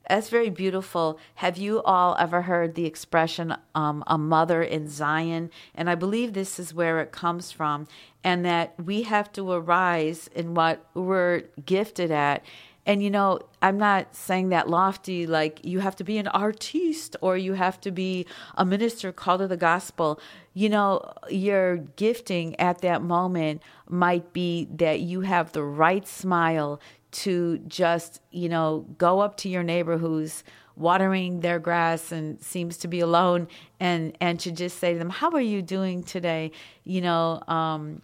That's 0.08 0.28
very 0.28 0.50
beautiful. 0.50 1.18
Have 1.36 1.56
you 1.56 1.82
all 1.82 2.16
ever 2.18 2.42
heard 2.42 2.74
the 2.74 2.86
expression, 2.86 3.56
um, 3.74 4.02
a 4.06 4.18
mother 4.18 4.62
in 4.62 4.88
Zion? 4.88 5.50
And 5.74 5.88
I 5.88 5.94
believe 5.94 6.32
this 6.32 6.58
is 6.58 6.74
where 6.74 7.00
it 7.00 7.12
comes 7.12 7.52
from, 7.52 7.86
and 8.24 8.44
that 8.44 8.74
we 8.82 9.02
have 9.02 9.32
to 9.32 9.52
arise 9.52 10.28
in 10.34 10.54
what 10.54 10.84
we're 10.94 11.44
gifted 11.64 12.10
at 12.10 12.44
and 12.84 13.02
you 13.02 13.10
know, 13.10 13.40
I'm 13.60 13.78
not 13.78 14.14
saying 14.14 14.48
that 14.48 14.68
lofty, 14.68 15.26
like 15.26 15.64
you 15.64 15.78
have 15.80 15.94
to 15.96 16.04
be 16.04 16.18
an 16.18 16.26
artiste 16.28 17.14
or 17.20 17.36
you 17.36 17.52
have 17.52 17.80
to 17.82 17.92
be 17.92 18.26
a 18.56 18.64
minister 18.64 19.12
called 19.12 19.40
to 19.40 19.48
the 19.48 19.56
gospel. 19.56 20.18
You 20.52 20.68
know, 20.68 21.12
your 21.30 21.76
gifting 21.76 22.58
at 22.58 22.80
that 22.80 23.02
moment 23.02 23.62
might 23.88 24.32
be 24.32 24.66
that 24.76 25.00
you 25.00 25.20
have 25.20 25.52
the 25.52 25.62
right 25.62 26.06
smile 26.06 26.80
to 27.12 27.58
just, 27.68 28.20
you 28.30 28.48
know, 28.48 28.86
go 28.98 29.20
up 29.20 29.36
to 29.38 29.48
your 29.48 29.62
neighbor 29.62 29.98
who's 29.98 30.42
watering 30.74 31.40
their 31.40 31.58
grass 31.58 32.10
and 32.10 32.42
seems 32.42 32.78
to 32.78 32.88
be 32.88 32.98
alone 32.98 33.46
and 33.78 34.16
and 34.20 34.40
to 34.40 34.50
just 34.50 34.78
say 34.78 34.94
to 34.94 34.98
them, 34.98 35.10
How 35.10 35.30
are 35.30 35.40
you 35.40 35.62
doing 35.62 36.02
today? 36.02 36.50
You 36.82 37.02
know, 37.02 37.42
um, 37.46 38.02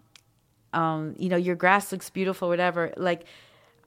um, 0.73 1.14
you 1.18 1.28
know, 1.28 1.37
your 1.37 1.56
grass 1.56 1.90
looks 1.90 2.11
beautiful, 2.11 2.49
whatever. 2.49 2.92
Like 2.97 3.25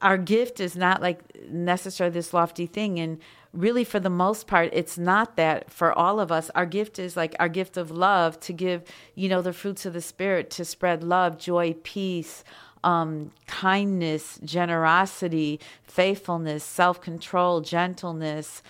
our 0.01 0.17
gift 0.17 0.60
is 0.60 0.75
not 0.75 1.01
like 1.01 1.20
necessarily 1.50 2.13
this 2.13 2.34
lofty 2.34 2.65
thing. 2.65 3.00
And 3.00 3.20
really 3.53 3.84
for 3.84 4.00
the 4.00 4.10
most 4.10 4.48
part 4.48 4.70
it's 4.72 4.98
not 4.98 5.36
that 5.36 5.70
for 5.72 5.91
all 5.98 6.20
of 6.20 6.31
us. 6.31 6.50
Our 6.55 6.65
gift 6.65 7.00
is 7.00 7.17
like 7.17 7.36
our 7.39 7.50
gift 7.50 7.77
of 7.77 7.91
love 7.91 8.39
to 8.41 8.53
give 8.53 8.84
you 9.15 9.29
know 9.29 9.41
the 9.41 9.53
fruits 9.53 9.86
of 9.86 9.93
the 9.93 10.01
spirit 10.01 10.50
to 10.51 10.65
spread 10.65 11.03
love 11.03 11.38
joy 11.38 11.75
peace 11.84 12.43
um, 12.84 13.31
kindness 13.48 14.39
generosity 14.43 15.60
faithfulness 15.84 16.63
self-control 16.63 17.62
gentleness 17.62 18.63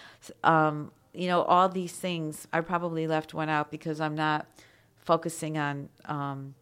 um, 0.44 0.92
you 1.14 1.28
know 1.28 1.44
all 1.44 1.70
these 1.70 1.94
things 1.94 2.48
i 2.52 2.60
probably 2.60 3.08
left 3.08 3.34
one 3.34 3.48
out 3.48 3.72
because 3.72 4.02
i'm 4.02 4.16
not 4.16 4.48
focusing 4.98 5.58
on 5.58 5.88
um, 6.06 6.54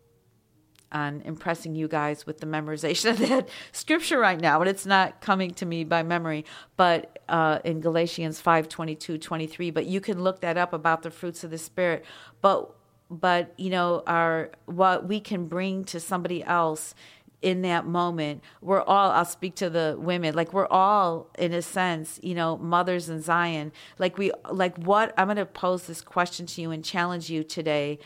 on 0.92 1.22
impressing 1.22 1.76
you 1.76 1.88
guys 1.88 2.26
with 2.26 2.40
the 2.40 2.46
memorization 2.46 3.10
of 3.12 3.20
that 3.20 3.50
scripture 3.72 4.20
right 4.20 4.40
now, 4.40 4.60
and 4.62 4.70
it's 4.70 4.86
not 4.86 5.22
coming 5.22 5.52
to 5.56 5.66
me 5.66 5.84
by 5.84 6.04
memory, 6.04 6.46
but 6.78 7.20
uh, 7.30 7.60
in 7.64 7.82
Galatians 7.82 8.40
5 8.42 8.70
22, 8.70 9.18
23. 9.18 9.72
But 9.72 9.86
you 9.86 10.02
can 10.02 10.24
look 10.24 10.42
that 10.42 10.58
up 10.58 10.74
about 10.74 11.04
the 11.04 11.12
fruits 11.12 11.44
of 11.44 11.52
the 11.52 11.58
Spirit. 11.58 12.06
But 12.42 12.72
but 13.10 13.54
you 13.58 13.70
know 13.70 14.04
our 14.06 14.52
what 14.66 15.08
we 15.08 15.20
can 15.20 15.48
bring 15.48 15.84
to 15.84 16.00
somebody 16.00 16.44
else 16.44 16.94
in 17.42 17.62
that 17.62 17.86
moment 17.86 18.44
we're 18.62 18.82
all 18.82 19.12
i'll 19.12 19.26
speak 19.26 19.56
to 19.56 19.70
the 19.70 19.96
women 19.98 20.36
like 20.36 20.54
we're 20.54 20.68
all 20.68 21.30
in 21.38 21.54
a 21.54 21.62
sense 21.62 22.20
you 22.22 22.36
know 22.36 22.58
mothers 22.58 23.10
in 23.10 23.22
zion 23.22 23.72
like 23.98 24.18
we 24.18 24.32
like 24.52 24.78
what 24.78 25.14
i'm 25.18 25.28
going 25.28 25.38
to 25.38 25.46
pose 25.46 25.88
this 25.88 26.02
question 26.02 26.46
to 26.46 26.62
you 26.62 26.72
and 26.72 26.84
challenge 26.84 27.30
you 27.30 27.44
today 27.44 27.98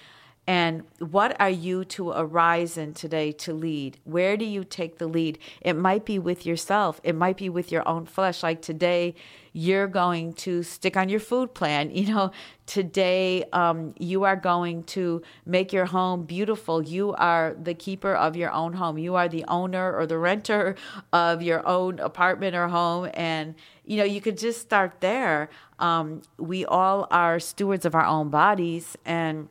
and 0.46 0.84
what 1.00 1.40
are 1.40 1.50
you 1.50 1.86
to 1.86 2.10
arise 2.12 2.78
in 2.78 2.94
today 2.94 3.32
to 3.32 3.54
lead? 3.54 3.98
Where 4.04 4.36
do 4.36 4.44
you 4.44 4.66
take 4.66 4.98
the 4.98 5.08
lead? 5.08 5.40
It 5.62 5.74
might 5.74 6.06
be 6.06 6.20
with 6.20 6.46
yourself, 6.46 7.00
it 7.04 7.16
might 7.16 7.38
be 7.38 7.50
with 7.50 7.72
your 7.72 7.88
own 7.88 8.06
flesh. 8.06 8.44
Like 8.44 8.62
today, 8.62 9.16
you're 9.54 9.88
going 9.88 10.34
to 10.34 10.64
stick 10.64 10.98
on 10.98 11.08
your 11.10 11.20
food 11.20 11.54
plan. 11.54 11.92
You 12.04 12.14
know, 12.14 12.32
today 12.66 13.46
um, 13.54 13.94
you 13.98 14.24
are 14.24 14.36
going 14.36 14.84
to 14.86 15.22
make 15.46 15.72
your 15.72 15.86
home 15.86 16.24
beautiful. 16.24 16.84
You 16.84 17.14
are 17.14 17.56
the 17.62 17.74
keeper 17.74 18.14
of 18.14 18.36
your 18.36 18.52
own 18.52 18.74
home. 18.74 18.98
You 18.98 19.16
are 19.16 19.30
the 19.30 19.46
owner 19.48 19.96
or 19.96 20.06
the 20.06 20.18
renter 20.18 20.76
of 21.14 21.42
your 21.42 21.66
own 21.66 22.00
apartment 22.00 22.58
or 22.58 22.68
home. 22.68 23.10
And, 23.14 23.56
you 23.86 23.96
know, 23.96 24.04
you 24.04 24.20
could 24.20 24.38
just 24.38 24.60
start 24.60 25.00
there. 25.00 25.50
Um, 25.80 26.24
we 26.38 26.66
all 26.66 27.08
are 27.10 27.40
stewards 27.40 27.86
of 27.86 27.96
our 27.96 28.06
own 28.06 28.30
bodies. 28.30 28.98
And, 29.06 29.48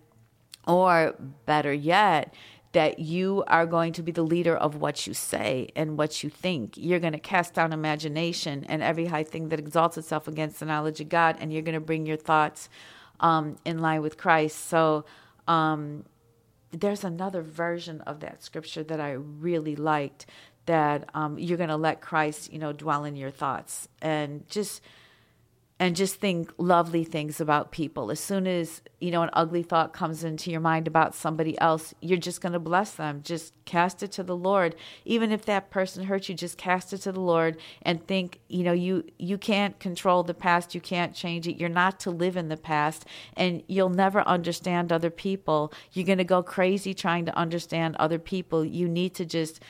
or 0.66 1.14
better 1.46 1.72
yet, 1.72 2.32
that 2.72 2.98
you 2.98 3.44
are 3.46 3.66
going 3.66 3.92
to 3.92 4.02
be 4.02 4.12
the 4.12 4.22
leader 4.22 4.56
of 4.56 4.76
what 4.76 5.06
you 5.06 5.12
say 5.12 5.68
and 5.76 5.98
what 5.98 6.22
you 6.22 6.30
think. 6.30 6.74
You're 6.76 7.00
going 7.00 7.12
to 7.12 7.18
cast 7.18 7.54
down 7.54 7.72
imagination 7.72 8.64
and 8.68 8.82
every 8.82 9.06
high 9.06 9.24
thing 9.24 9.50
that 9.50 9.58
exalts 9.58 9.98
itself 9.98 10.26
against 10.26 10.58
the 10.58 10.66
knowledge 10.66 11.00
of 11.00 11.08
God, 11.08 11.36
and 11.38 11.52
you're 11.52 11.62
going 11.62 11.74
to 11.74 11.80
bring 11.80 12.06
your 12.06 12.16
thoughts 12.16 12.68
um, 13.20 13.56
in 13.64 13.78
line 13.78 14.02
with 14.02 14.16
Christ. 14.16 14.68
So, 14.68 15.04
um, 15.46 16.04
there's 16.72 17.04
another 17.04 17.42
version 17.42 18.00
of 18.02 18.20
that 18.20 18.42
scripture 18.42 18.82
that 18.84 18.98
I 18.98 19.10
really 19.12 19.76
liked 19.76 20.26
that 20.66 21.10
um, 21.14 21.38
you're 21.38 21.58
going 21.58 21.68
to 21.68 21.76
let 21.76 22.00
Christ, 22.00 22.52
you 22.52 22.58
know, 22.58 22.72
dwell 22.72 23.04
in 23.04 23.16
your 23.16 23.30
thoughts 23.30 23.88
and 24.00 24.48
just 24.48 24.80
and 25.78 25.96
just 25.96 26.16
think 26.16 26.52
lovely 26.58 27.02
things 27.02 27.40
about 27.40 27.72
people. 27.72 28.10
As 28.10 28.20
soon 28.20 28.46
as, 28.46 28.82
you 29.00 29.10
know, 29.10 29.22
an 29.22 29.30
ugly 29.32 29.64
thought 29.64 29.92
comes 29.92 30.22
into 30.22 30.50
your 30.50 30.60
mind 30.60 30.86
about 30.86 31.14
somebody 31.14 31.58
else, 31.60 31.92
you're 32.00 32.18
just 32.18 32.40
going 32.40 32.52
to 32.52 32.60
bless 32.60 32.92
them. 32.92 33.20
Just 33.24 33.52
cast 33.64 34.02
it 34.02 34.12
to 34.12 34.22
the 34.22 34.36
Lord. 34.36 34.76
Even 35.04 35.32
if 35.32 35.44
that 35.46 35.70
person 35.70 36.04
hurt 36.04 36.28
you, 36.28 36.36
just 36.36 36.56
cast 36.56 36.92
it 36.92 36.98
to 36.98 37.10
the 37.10 37.20
Lord 37.20 37.56
and 37.82 38.06
think, 38.06 38.38
you 38.48 38.62
know, 38.62 38.72
you 38.72 39.04
you 39.18 39.36
can't 39.38 39.78
control 39.80 40.22
the 40.22 40.34
past, 40.34 40.74
you 40.74 40.80
can't 40.80 41.14
change 41.14 41.48
it. 41.48 41.58
You're 41.58 41.68
not 41.68 41.98
to 42.00 42.10
live 42.10 42.36
in 42.36 42.48
the 42.48 42.56
past 42.56 43.04
and 43.36 43.62
you'll 43.66 43.88
never 43.88 44.20
understand 44.20 44.92
other 44.92 45.10
people. 45.10 45.72
You're 45.92 46.06
going 46.06 46.18
to 46.18 46.24
go 46.24 46.42
crazy 46.42 46.94
trying 46.94 47.24
to 47.26 47.36
understand 47.36 47.96
other 47.96 48.18
people. 48.18 48.64
You 48.64 48.88
need 48.88 49.14
to 49.14 49.24
just 49.24 49.60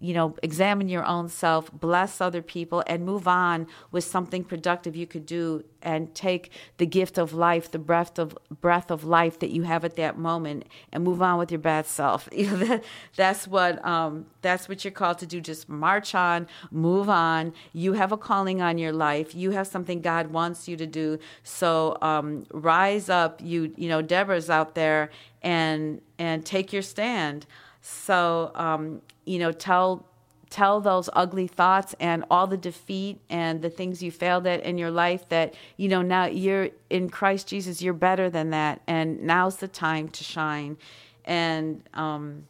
you 0.00 0.14
know, 0.14 0.36
examine 0.42 0.88
your 0.88 1.04
own 1.04 1.28
self, 1.28 1.72
bless 1.72 2.20
other 2.20 2.40
people, 2.40 2.84
and 2.86 3.04
move 3.04 3.26
on 3.26 3.66
with 3.90 4.04
something 4.04 4.44
productive 4.44 4.94
you 4.94 5.06
could 5.06 5.26
do, 5.26 5.64
and 5.82 6.14
take 6.14 6.50
the 6.76 6.86
gift 6.86 7.18
of 7.18 7.32
life, 7.32 7.70
the 7.70 7.78
breath 7.78 8.18
of 8.18 8.36
breath 8.60 8.90
of 8.90 9.04
life 9.04 9.38
that 9.40 9.50
you 9.50 9.62
have 9.62 9.84
at 9.84 9.96
that 9.96 10.16
moment, 10.16 10.66
and 10.92 11.02
move 11.02 11.20
on 11.20 11.38
with 11.38 11.50
your 11.50 11.60
bad 11.60 11.86
self. 11.86 12.28
You 12.38 12.48
know, 12.50 12.56
that, 12.58 12.84
that's 13.16 13.48
what 13.48 13.84
um, 13.84 14.26
that's 14.42 14.68
what 14.68 14.84
you're 14.84 14.92
called 14.92 15.18
to 15.18 15.26
do. 15.26 15.40
Just 15.40 15.68
march 15.68 16.14
on, 16.14 16.46
move 16.70 17.08
on. 17.08 17.52
You 17.72 17.94
have 17.94 18.12
a 18.12 18.16
calling 18.16 18.62
on 18.62 18.78
your 18.78 18.92
life. 18.92 19.34
You 19.34 19.50
have 19.50 19.66
something 19.66 20.00
God 20.00 20.28
wants 20.28 20.68
you 20.68 20.76
to 20.76 20.86
do. 20.86 21.18
So 21.42 21.98
um, 22.00 22.46
rise 22.52 23.08
up. 23.08 23.40
You 23.42 23.72
you 23.76 23.88
know, 23.88 24.02
Deborah's 24.02 24.48
out 24.48 24.76
there, 24.76 25.10
and 25.42 26.00
and 26.18 26.46
take 26.46 26.72
your 26.72 26.82
stand. 26.82 27.46
So, 27.80 28.50
um, 28.54 29.02
you 29.24 29.38
know, 29.38 29.52
tell 29.52 30.04
tell 30.50 30.80
those 30.80 31.10
ugly 31.12 31.46
thoughts 31.46 31.94
and 32.00 32.24
all 32.30 32.46
the 32.46 32.56
defeat 32.56 33.20
and 33.28 33.60
the 33.60 33.68
things 33.68 34.02
you 34.02 34.10
failed 34.10 34.46
at 34.46 34.62
in 34.62 34.78
your 34.78 34.90
life 34.90 35.28
that 35.28 35.54
you 35.76 35.88
know 35.88 36.00
now 36.00 36.24
you're 36.24 36.70
in 36.88 37.10
Christ 37.10 37.48
Jesus 37.48 37.82
you're 37.82 37.92
better 37.92 38.30
than 38.30 38.50
that. 38.50 38.80
And 38.86 39.22
now's 39.22 39.56
the 39.56 39.68
time 39.68 40.08
to 40.08 40.24
shine 40.24 40.78
and 41.24 41.82
um 41.94 42.44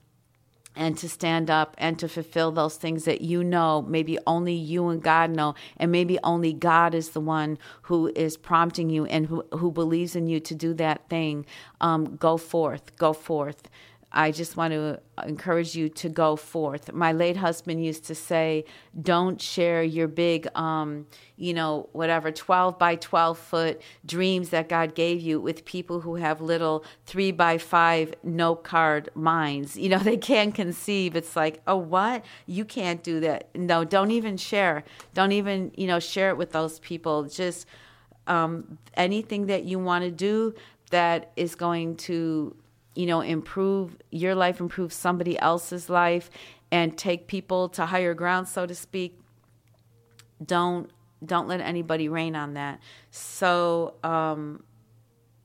and 0.78 0.96
to 0.96 1.08
stand 1.08 1.50
up 1.50 1.74
and 1.76 1.98
to 1.98 2.08
fulfill 2.08 2.52
those 2.52 2.76
things 2.76 3.04
that 3.04 3.20
you 3.20 3.42
know 3.42 3.82
maybe 3.82 4.16
only 4.28 4.54
you 4.54 4.88
and 4.88 5.02
God 5.02 5.30
know. 5.30 5.56
And 5.76 5.90
maybe 5.90 6.20
only 6.22 6.52
God 6.52 6.94
is 6.94 7.10
the 7.10 7.20
one 7.20 7.58
who 7.82 8.12
is 8.14 8.36
prompting 8.36 8.88
you 8.88 9.04
and 9.06 9.26
who, 9.26 9.44
who 9.52 9.72
believes 9.72 10.14
in 10.14 10.28
you 10.28 10.38
to 10.38 10.54
do 10.54 10.72
that 10.74 11.08
thing. 11.08 11.46
Um, 11.80 12.16
go 12.16 12.36
forth 12.36 12.96
go 12.96 13.12
forth 13.12 13.68
I 14.10 14.30
just 14.30 14.56
want 14.56 14.72
to 14.72 15.00
encourage 15.26 15.74
you 15.74 15.90
to 15.90 16.08
go 16.08 16.34
forth. 16.34 16.92
My 16.92 17.12
late 17.12 17.36
husband 17.36 17.84
used 17.84 18.04
to 18.06 18.14
say, 18.14 18.64
don't 19.00 19.38
share 19.40 19.82
your 19.82 20.08
big, 20.08 20.48
um, 20.54 21.06
you 21.36 21.52
know, 21.52 21.90
whatever, 21.92 22.32
12 22.32 22.78
by 22.78 22.96
12 22.96 23.38
foot 23.38 23.82
dreams 24.06 24.48
that 24.48 24.70
God 24.70 24.94
gave 24.94 25.20
you 25.20 25.40
with 25.40 25.66
people 25.66 26.00
who 26.00 26.14
have 26.16 26.40
little 26.40 26.84
three 27.04 27.32
by 27.32 27.58
five 27.58 28.14
note 28.22 28.64
card 28.64 29.10
minds. 29.14 29.76
You 29.76 29.90
know, 29.90 29.98
they 30.08 30.16
can't 30.16 30.54
conceive. 30.54 31.14
It's 31.14 31.36
like, 31.36 31.60
oh, 31.66 31.76
what? 31.76 32.24
You 32.46 32.64
can't 32.64 33.02
do 33.02 33.20
that. 33.20 33.48
No, 33.54 33.84
don't 33.84 34.10
even 34.10 34.38
share. 34.38 34.84
Don't 35.12 35.32
even, 35.32 35.70
you 35.76 35.86
know, 35.86 36.00
share 36.00 36.30
it 36.30 36.38
with 36.38 36.52
those 36.52 36.78
people. 36.78 37.24
Just 37.24 37.66
um, 38.26 38.78
anything 38.94 39.46
that 39.46 39.64
you 39.64 39.78
want 39.78 40.04
to 40.04 40.10
do 40.10 40.54
that 40.90 41.30
is 41.36 41.54
going 41.54 41.96
to 41.96 42.56
you 42.98 43.06
know, 43.06 43.20
improve 43.20 43.96
your 44.10 44.34
life, 44.34 44.58
improve 44.58 44.92
somebody 44.92 45.38
else's 45.38 45.88
life, 45.88 46.28
and 46.72 46.98
take 46.98 47.28
people 47.28 47.68
to 47.68 47.86
higher 47.86 48.12
ground, 48.12 48.48
so 48.48 48.66
to 48.66 48.74
speak. 48.74 49.20
Don't 50.44 50.90
don't 51.24 51.46
let 51.46 51.60
anybody 51.60 52.08
rain 52.08 52.34
on 52.34 52.54
that. 52.54 52.80
So, 53.12 53.94
um, 54.02 54.64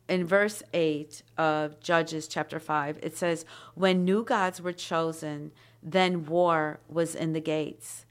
in 0.07 0.25
verse 0.25 0.63
8 0.73 1.21
of 1.37 1.79
Judges 1.79 2.27
chapter 2.27 2.59
5, 2.59 2.99
it 3.03 3.15
says, 3.15 3.45
When 3.75 4.03
new 4.03 4.23
gods 4.23 4.59
were 4.59 4.73
chosen, 4.73 5.51
then 5.81 6.25
war 6.25 6.79
was 6.89 7.13
in 7.13 7.33
the 7.33 7.39
gates. 7.39 8.05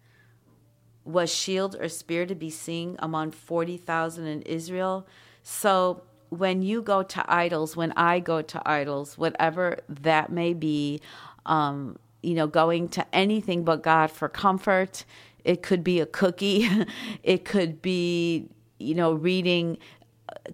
Was 1.04 1.34
shield 1.34 1.76
or 1.80 1.88
spear 1.88 2.26
to 2.26 2.34
be 2.36 2.50
seen 2.50 2.94
among 3.00 3.32
40,000 3.32 4.24
in 4.24 4.42
Israel? 4.42 5.06
So 5.42 6.02
when 6.32 6.62
you 6.62 6.80
go 6.80 7.02
to 7.02 7.24
idols, 7.30 7.76
when 7.76 7.92
I 7.92 8.18
go 8.18 8.40
to 8.40 8.62
idols, 8.64 9.18
whatever 9.18 9.80
that 9.86 10.32
may 10.32 10.54
be, 10.54 11.02
um, 11.44 11.98
you 12.22 12.34
know, 12.34 12.46
going 12.46 12.88
to 12.88 13.14
anything 13.14 13.64
but 13.64 13.82
God 13.82 14.10
for 14.10 14.30
comfort. 14.30 15.04
It 15.44 15.62
could 15.62 15.84
be 15.84 16.00
a 16.00 16.06
cookie. 16.06 16.66
it 17.22 17.44
could 17.44 17.82
be, 17.82 18.48
you 18.78 18.94
know, 18.94 19.12
reading. 19.12 19.76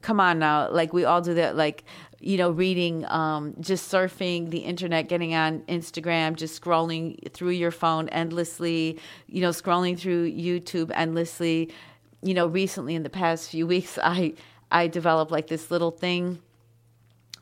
Come 0.02 0.18
on 0.18 0.40
now, 0.40 0.68
like 0.72 0.92
we 0.92 1.04
all 1.04 1.20
do 1.20 1.34
that. 1.34 1.54
Like, 1.54 1.84
you 2.18 2.36
know, 2.36 2.50
reading, 2.50 3.06
um, 3.06 3.54
just 3.60 3.92
surfing 3.92 4.50
the 4.50 4.58
internet, 4.58 5.08
getting 5.08 5.34
on 5.34 5.60
Instagram, 5.68 6.34
just 6.34 6.60
scrolling 6.60 7.32
through 7.32 7.50
your 7.50 7.70
phone 7.70 8.08
endlessly. 8.08 8.98
You 9.28 9.42
know, 9.42 9.50
scrolling 9.50 9.96
through 9.96 10.32
YouTube 10.32 10.90
endlessly. 10.92 11.72
You 12.20 12.34
know, 12.34 12.48
recently 12.48 12.96
in 12.96 13.04
the 13.04 13.10
past 13.10 13.50
few 13.50 13.64
weeks, 13.74 13.96
I 14.02 14.34
I 14.70 14.86
developed 14.88 15.30
like 15.30 15.46
this 15.46 15.70
little 15.70 15.90
thing. 15.90 16.40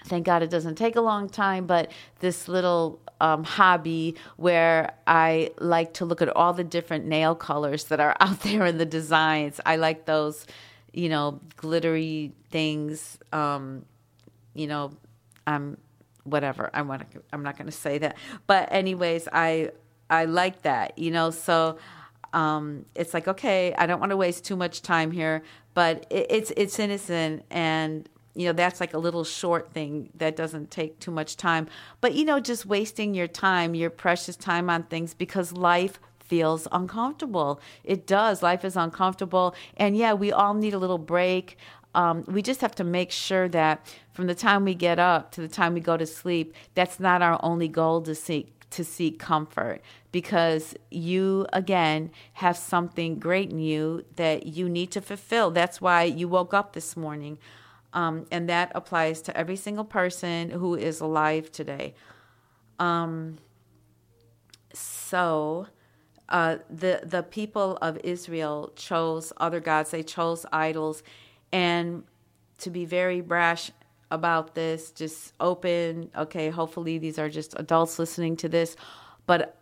Thank 0.05 0.27
God 0.27 0.43
it 0.43 0.51
doesn't 0.51 0.77
take 0.77 0.97
a 0.97 1.01
long 1.01 1.29
time, 1.29 1.67
but 1.67 1.91
this 2.21 2.47
little 2.49 3.01
um, 3.21 3.45
hobby 3.45 4.15
where 4.37 4.93
I 5.07 5.51
like 5.59 5.95
to 5.95 6.05
look 6.05 6.23
at 6.23 6.29
all 6.29 6.53
the 6.53 6.65
different 6.65 7.07
nail 7.07 7.35
colors 7.35 7.85
that 7.85 8.01
are 8.01 8.17
out 8.21 8.41
there 8.41 8.67
in 8.67 8.79
the 8.79 8.87
designs. 8.87 9.61
I 9.67 9.77
like 9.77 10.05
those, 10.05 10.47
you 10.93 11.09
know, 11.09 11.41
glittery 11.57 12.33
things. 12.51 13.19
Um, 13.33 13.85
you 14.55 14.67
know, 14.67 14.93
I'm 15.47 15.79
whatever. 16.25 16.71
I 16.73 16.83
want 16.83 17.11
to. 17.13 17.23
I'm 17.33 17.43
not 17.43 17.57
going 17.57 17.67
to 17.67 17.77
say 17.77 17.99
that, 17.99 18.17
but 18.47 18.69
anyways, 18.73 19.29
I 19.33 19.71
I 20.09 20.25
like 20.25 20.63
that. 20.63 20.99
You 20.99 21.11
know, 21.11 21.31
so 21.31 21.79
um, 22.37 22.85
it's 22.95 23.15
like 23.15 23.27
okay, 23.27 23.75
I 23.79 23.87
don't 23.87 23.99
want 23.99 24.11
to 24.11 24.17
waste 24.17 24.45
too 24.45 24.57
much 24.57 24.83
time 24.83 25.11
here, 25.11 25.43
but 25.73 26.07
it, 26.11 26.27
it's 26.29 26.53
it's 26.55 26.79
innocent 26.79 27.45
and 27.51 28.07
you 28.35 28.45
know 28.45 28.53
that's 28.53 28.79
like 28.79 28.93
a 28.93 28.99
little 28.99 29.25
short 29.25 29.73
thing 29.73 30.11
that 30.15 30.37
doesn't 30.37 30.71
take 30.71 31.01
too 31.01 31.11
much 31.11 31.39
time. 31.39 31.67
But 32.03 32.15
you 32.15 32.27
know 32.27 32.39
just 32.39 32.67
wasting 32.67 33.15
your 33.15 33.27
time 33.27 33.75
your 33.75 33.89
precious 33.89 34.37
time 34.37 34.69
on 34.69 34.83
things 34.83 35.15
because 35.15 35.53
life 35.53 35.99
feels 36.21 36.69
uncomfortable. 36.73 37.59
It 37.85 38.07
does. 38.07 38.43
Life 38.43 38.67
is 38.67 38.77
uncomfortable. 38.77 39.55
And 39.79 39.97
yeah 39.97 40.13
we 40.13 40.31
all 40.31 40.53
need 40.53 40.75
a 40.75 40.79
little 40.79 40.99
break. 40.99 41.57
Um, 41.95 42.25
we 42.27 42.43
just 42.43 42.61
have 42.61 42.75
to 42.75 42.85
make 42.85 43.11
sure 43.11 43.49
that 43.49 43.87
from 44.13 44.27
the 44.27 44.35
time 44.35 44.67
we 44.67 44.75
get 44.75 44.99
up 44.99 45.33
to 45.33 45.41
the 45.41 45.49
time 45.49 45.73
we 45.73 45.81
go 45.81 45.97
to 45.97 46.07
sleep 46.07 46.55
that's 46.75 47.01
not 47.01 47.23
our 47.23 47.41
only 47.43 47.69
goal 47.69 48.03
to 48.03 48.15
seek 48.15 48.56
to 48.71 48.85
seek 48.85 49.19
comfort 49.19 49.81
because 50.13 50.75
you 50.91 51.47
again 51.53 52.11
have 52.35 52.57
something 52.57 53.19
great 53.19 53.51
in 53.51 53.59
you 53.59 54.05
that 54.17 54.47
you 54.47 54.69
need 54.69 54.91
to 54.91 55.01
fulfill. 55.01 55.51
That's 55.51 55.81
why 55.81 56.05
you 56.05 56.29
woke 56.29 56.53
up 56.53 56.73
this 56.73 56.97
morning 56.97 57.39
um, 57.97 58.27
and 58.31 58.49
that 58.51 58.71
applies 58.75 59.23
to 59.23 59.37
every 59.37 59.57
single 59.57 59.85
person 59.85 60.51
who 60.51 60.75
is 60.75 61.01
alive 61.01 61.51
today. 61.51 61.95
Um, 62.79 63.39
so 64.75 65.69
uh, 66.29 66.59
the 66.69 67.01
the 67.05 67.23
people 67.23 67.79
of 67.81 67.99
Israel 68.05 68.71
chose 68.77 69.33
other 69.39 69.61
gods. 69.61 69.91
They 69.91 70.03
chose 70.03 70.45
idols. 70.53 71.03
And 71.53 72.05
to 72.59 72.71
be 72.71 72.85
very 72.85 73.23
brash 73.23 73.71
about 74.11 74.55
this, 74.55 74.91
just 74.91 75.33
open. 75.41 76.11
Okay, 76.17 76.51
hopefully 76.51 76.99
these 76.99 77.19
are 77.19 77.29
just 77.29 77.55
adults 77.59 77.99
listening 77.99 78.37
to 78.37 78.49
this. 78.49 78.77
But 79.27 79.57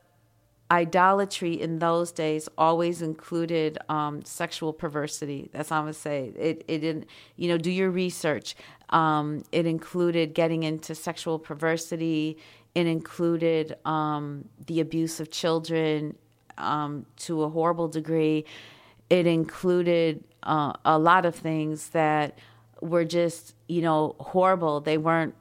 idolatry 0.70 1.60
in 1.60 1.78
those 1.78 2.10
days 2.10 2.48
always 2.56 3.02
included 3.02 3.78
um, 3.88 4.24
sexual 4.24 4.72
perversity. 4.72 5.48
That's 5.52 5.70
all 5.70 5.78
I'm 5.78 5.84
gonna 5.84 5.94
say. 5.94 6.32
It 6.36 6.64
it 6.68 6.78
didn't. 6.78 7.06
You 7.36 7.48
know, 7.48 7.58
do 7.58 7.70
your 7.70 7.90
research. 7.90 8.54
Um, 8.90 9.44
it 9.52 9.66
included 9.66 10.34
getting 10.34 10.62
into 10.62 10.94
sexual 10.94 11.38
perversity. 11.38 12.38
It 12.74 12.86
included 12.86 13.76
um, 13.84 14.48
the 14.66 14.80
abuse 14.80 15.20
of 15.20 15.30
children 15.30 16.16
um, 16.58 17.06
to 17.18 17.42
a 17.44 17.48
horrible 17.48 17.88
degree. 17.88 18.44
It 19.10 19.26
included 19.26 20.24
uh, 20.42 20.72
a 20.84 20.98
lot 20.98 21.24
of 21.24 21.34
things 21.34 21.90
that 21.90 22.38
were 22.84 23.04
just 23.04 23.54
you 23.66 23.80
know 23.80 24.14
horrible. 24.20 24.80
They 24.80 24.98
weren't 24.98 25.34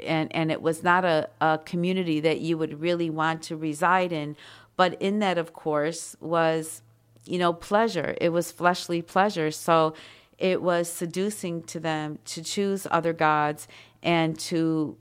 and 0.00 0.34
and 0.34 0.50
it 0.50 0.60
was 0.60 0.82
not 0.82 1.04
a, 1.04 1.28
a 1.40 1.60
community 1.64 2.20
that 2.20 2.40
you 2.40 2.58
would 2.58 2.80
really 2.80 3.08
want 3.08 3.42
to 3.44 3.56
reside 3.56 4.12
in. 4.12 4.36
But 4.76 5.00
in 5.00 5.20
that 5.20 5.38
of 5.38 5.52
course 5.52 6.16
was 6.20 6.82
you 7.24 7.38
know 7.38 7.52
pleasure. 7.52 8.16
It 8.20 8.30
was 8.30 8.50
fleshly 8.52 9.00
pleasure. 9.00 9.50
So 9.50 9.94
it 10.38 10.62
was 10.62 10.88
seducing 10.88 11.62
to 11.64 11.80
them 11.80 12.18
to 12.26 12.42
choose 12.42 12.86
other 12.90 13.12
gods 13.12 13.68
and 14.02 14.38
to 14.38 14.96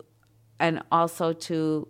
and 0.60 0.81
also 0.91 1.33
to 1.33 1.88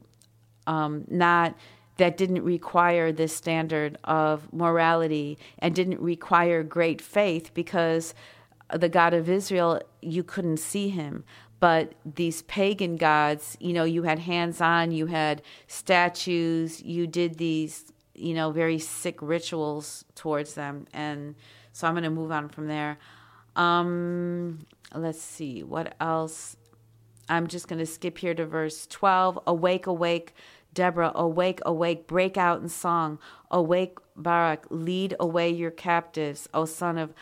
um, 0.65 1.05
not 1.07 1.55
that 1.97 2.15
didn't 2.15 2.43
require 2.43 3.11
this 3.11 3.35
standard 3.35 3.97
of 4.03 4.51
morality 4.53 5.37
and 5.59 5.73
didn't 5.73 5.99
require 5.99 6.61
great 6.61 7.01
faith 7.01 7.51
because 7.53 8.13
the 8.73 8.89
God 8.89 9.13
of 9.13 9.29
Israel, 9.29 9.81
you 10.01 10.23
couldn't 10.23 10.57
see 10.57 10.89
him. 10.89 11.23
But 11.59 11.93
these 12.05 12.43
pagan 12.43 12.97
gods, 12.97 13.57
you 13.59 13.73
know, 13.73 13.83
you 13.83 14.03
had 14.03 14.19
hands 14.19 14.61
on, 14.61 14.91
you 14.91 15.07
had 15.07 15.41
statues, 15.67 16.83
you 16.83 17.07
did 17.07 17.35
these, 17.35 17.91
you 18.13 18.33
know, 18.35 18.51
very 18.51 18.77
sick 18.77 19.17
rituals 19.21 20.05
towards 20.13 20.53
them. 20.53 20.85
And 20.93 21.35
so 21.71 21.87
I'm 21.87 21.93
going 21.93 22.03
to 22.03 22.11
move 22.11 22.31
on 22.31 22.49
from 22.49 22.67
there. 22.67 22.99
Um, 23.55 24.67
let's 24.93 25.21
see, 25.21 25.63
what 25.63 25.95
else? 25.99 26.57
I'm 27.27 27.47
just 27.47 27.67
going 27.67 27.79
to 27.79 27.85
skip 27.85 28.19
here 28.19 28.35
to 28.35 28.45
verse 28.45 28.85
12. 28.85 29.39
Awake, 29.47 29.87
awake, 29.87 30.35
Deborah, 30.73 31.11
awake, 31.15 31.59
awake, 31.65 32.05
break 32.05 32.37
out 32.37 32.61
in 32.61 32.69
song. 32.69 33.17
Awake, 33.49 33.97
Barak, 34.15 34.67
lead 34.69 35.15
away 35.19 35.49
your 35.49 35.71
captives, 35.71 36.47
O 36.53 36.65
son 36.65 36.99
of 36.99 37.13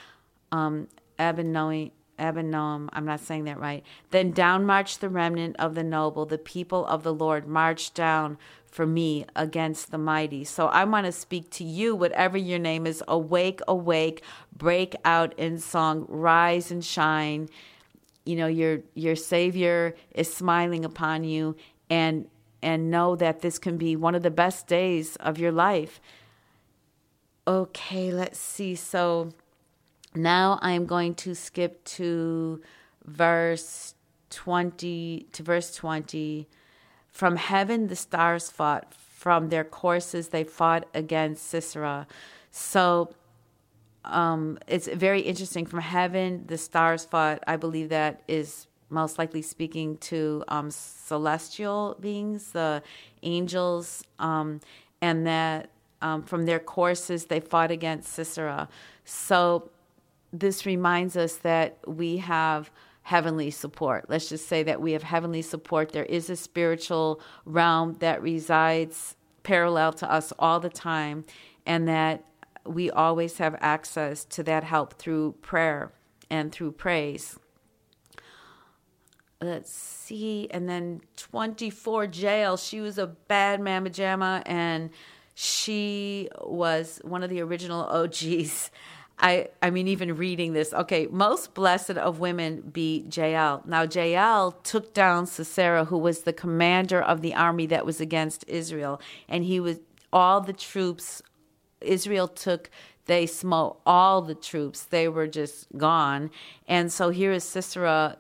um, 0.51 0.89
Abinoam, 1.19 1.91
I'm 2.19 3.06
not 3.06 3.19
saying 3.19 3.45
that 3.45 3.60
right. 3.60 3.84
Then 4.12 4.32
down 4.32 4.65
marched 4.65 5.01
the 5.01 5.10
remnant 5.10 5.56
of 5.60 5.75
the 5.75 5.84
noble, 5.84 6.25
the 6.25 6.38
people 6.38 6.86
of 6.86 7.04
the 7.04 7.13
Lord 7.13 7.47
marched 7.47 7.93
down 7.93 8.38
for 8.75 8.86
me 8.86 9.25
against 9.36 9.91
the 9.91 9.97
mighty. 9.97 10.43
So 10.43 10.67
I 10.67 10.84
want 10.84 11.06
to 11.06 11.12
speak 11.12 11.49
to 11.51 11.63
you, 11.63 11.95
whatever 11.95 12.38
your 12.38 12.60
name 12.60 12.86
is, 12.86 13.01
awake, 13.08 13.62
awake, 13.67 14.21
break 14.56 14.95
out 15.06 15.38
in 15.39 15.60
song, 15.60 16.06
rise 16.10 16.71
and 16.71 16.84
shine. 16.84 17.47
You 18.25 18.36
know, 18.36 18.47
your 18.47 18.80
your 18.93 19.15
Savior 19.15 19.95
is 20.12 20.34
smiling 20.34 20.84
upon 20.84 21.23
you 21.23 21.56
and 21.89 22.28
and 22.62 22.89
know 22.89 23.15
that 23.15 23.41
this 23.41 23.60
can 23.60 23.78
be 23.78 23.95
one 23.95 24.15
of 24.15 24.23
the 24.23 24.32
best 24.32 24.67
days 24.67 25.15
of 25.17 25.38
your 25.38 25.51
life. 25.51 26.01
Okay, 27.47 28.12
let's 28.12 28.39
see. 28.39 28.75
So 28.75 29.30
now 30.15 30.60
I'm 30.62 30.86
going 30.86 31.15
to 31.15 31.36
skip 31.36 31.84
to 31.86 32.62
verse 33.06 33.95
20 34.30 35.28
to 35.32 35.43
verse 35.43 35.75
20. 35.75 36.47
From 37.10 37.36
heaven 37.38 37.88
the 37.88 37.95
stars 37.95 38.49
fought, 38.49 38.93
from 38.93 39.49
their 39.49 39.63
courses 39.63 40.30
they 40.30 40.43
fought 40.43 40.88
against 40.93 41.47
Sisera. 41.47 42.08
So 42.51 43.13
um, 44.04 44.60
it's 44.67 44.88
very 44.88 45.21
interesting. 45.21 45.65
From 45.65 45.80
heaven 45.80 46.43
the 46.47 46.58
stars 46.58 47.06
fought. 47.06 47.43
I 47.47 47.56
believe 47.56 47.89
that 47.89 48.21
is 48.28 48.67
most 48.89 49.17
likely 49.17 49.41
speaking 49.41 49.97
to 49.97 50.43
um, 50.47 50.69
celestial 50.69 51.97
beings, 51.99 52.51
the 52.51 52.84
angels, 53.23 54.04
um, 54.19 54.62
and 55.01 55.25
that 55.25 55.69
um, 56.01 56.21
from 56.23 56.45
their 56.45 56.60
courses 56.60 57.25
they 57.25 57.39
fought 57.39 57.71
against 57.71 58.10
Sisera. 58.10 58.69
So 59.06 59.69
this 60.39 60.65
reminds 60.65 61.15
us 61.15 61.37
that 61.37 61.79
we 61.87 62.17
have 62.17 62.71
heavenly 63.03 63.51
support. 63.51 64.09
Let's 64.09 64.29
just 64.29 64.47
say 64.47 64.63
that 64.63 64.81
we 64.81 64.93
have 64.93 65.03
heavenly 65.03 65.41
support. 65.41 65.91
There 65.91 66.05
is 66.05 66.29
a 66.29 66.35
spiritual 66.35 67.21
realm 67.45 67.97
that 67.99 68.21
resides 68.21 69.15
parallel 69.43 69.93
to 69.93 70.11
us 70.11 70.33
all 70.39 70.59
the 70.59 70.69
time, 70.69 71.25
and 71.65 71.87
that 71.87 72.25
we 72.65 72.89
always 72.89 73.37
have 73.37 73.55
access 73.59 74.25
to 74.25 74.43
that 74.43 74.63
help 74.63 74.93
through 74.93 75.33
prayer 75.41 75.91
and 76.31 76.51
through 76.51 76.71
praise. 76.71 77.37
Let's 79.39 79.71
see, 79.71 80.47
and 80.49 80.67
then 80.67 81.01
24 81.17 82.05
Jael. 82.05 82.57
She 82.57 82.81
was 82.81 82.97
a 82.97 83.05
bad 83.05 83.61
mamma 83.61 83.91
jamma, 83.91 84.41
and 84.47 84.89
she 85.35 86.29
was 86.41 86.99
one 87.03 87.21
of 87.21 87.29
the 87.29 87.41
original 87.41 87.83
OGs. 87.83 88.71
I, 89.17 89.47
I 89.62 89.69
mean, 89.69 89.88
even 89.88 90.17
reading 90.17 90.54
this, 90.54 90.73
okay, 90.73 91.08
most 91.10 91.54
blessed 91.54 91.91
of 91.91 92.19
women 92.19 92.62
be 92.62 93.06
Jael. 93.12 93.63
Now, 93.65 93.84
Jael 93.84 94.51
took 94.63 94.93
down 94.93 95.25
Sisera, 95.25 95.86
who 95.86 95.97
was 95.97 96.21
the 96.21 96.34
commander 96.34 97.01
of 97.01 97.21
the 97.21 97.34
army 97.34 97.65
that 97.67 97.86
was 97.86 98.01
against 98.01 98.43
Israel, 98.47 98.99
and 99.30 99.45
he 99.45 99.60
was 99.60 99.80
all 100.12 100.41
the 100.41 100.54
troops 100.54 101.21
Israel 101.82 102.28
took 102.28 102.69
they 103.06 103.25
smote 103.28 103.80
all 103.86 104.21
the 104.21 104.36
troops. 104.36 104.84
They 104.84 105.08
were 105.08 105.28
just 105.28 105.67
gone. 105.78 106.32
And 106.67 106.91
so 106.91 107.10
here 107.10 107.32
is 107.32 107.43
Sisera 107.43 108.17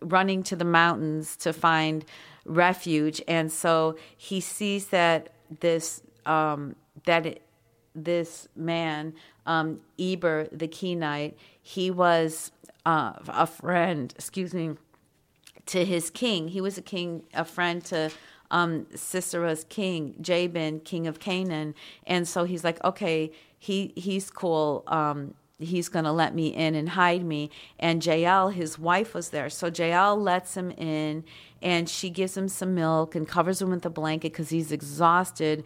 running 0.00 0.42
to 0.44 0.56
the 0.56 0.64
mountains 0.64 1.36
to 1.38 1.52
find 1.52 2.04
refuge. 2.44 3.22
And 3.26 3.50
so 3.50 3.96
he 4.16 4.40
sees 4.40 4.86
that 4.88 5.30
this 5.60 6.02
um, 6.26 6.76
that 7.04 7.26
it, 7.26 7.42
this 7.94 8.48
man, 8.56 9.14
um, 9.46 9.80
Eber 9.98 10.48
the 10.52 10.68
Kenite, 10.68 11.34
he 11.60 11.90
was 11.90 12.52
uh, 12.86 13.12
a 13.28 13.46
friend. 13.46 14.12
Excuse 14.16 14.54
me. 14.54 14.76
To 15.66 15.84
his 15.84 16.10
king, 16.10 16.48
he 16.48 16.60
was 16.60 16.76
a 16.76 16.82
king, 16.82 17.22
a 17.32 17.44
friend 17.44 17.84
to 17.84 18.10
um, 18.50 18.86
Sisera's 18.94 19.64
king, 19.64 20.16
Jabin, 20.20 20.80
king 20.80 21.06
of 21.06 21.20
Canaan, 21.20 21.74
and 22.04 22.26
so 22.26 22.44
he's 22.44 22.64
like, 22.64 22.82
okay, 22.84 23.30
he 23.58 23.92
he's 23.94 24.28
cool. 24.28 24.82
Um, 24.88 25.34
he's 25.62 25.88
going 25.88 26.04
to 26.04 26.12
let 26.12 26.34
me 26.34 26.48
in 26.48 26.74
and 26.74 26.90
hide 26.90 27.24
me. 27.24 27.50
And 27.78 28.04
Jael, 28.04 28.50
his 28.50 28.78
wife, 28.78 29.14
was 29.14 29.30
there. 29.30 29.48
So 29.48 29.68
Jael 29.68 30.20
lets 30.20 30.56
him 30.56 30.70
in 30.72 31.24
and 31.60 31.88
she 31.88 32.10
gives 32.10 32.36
him 32.36 32.48
some 32.48 32.74
milk 32.74 33.14
and 33.14 33.26
covers 33.26 33.62
him 33.62 33.70
with 33.70 33.86
a 33.86 33.90
blanket 33.90 34.32
because 34.32 34.50
he's 34.50 34.72
exhausted 34.72 35.64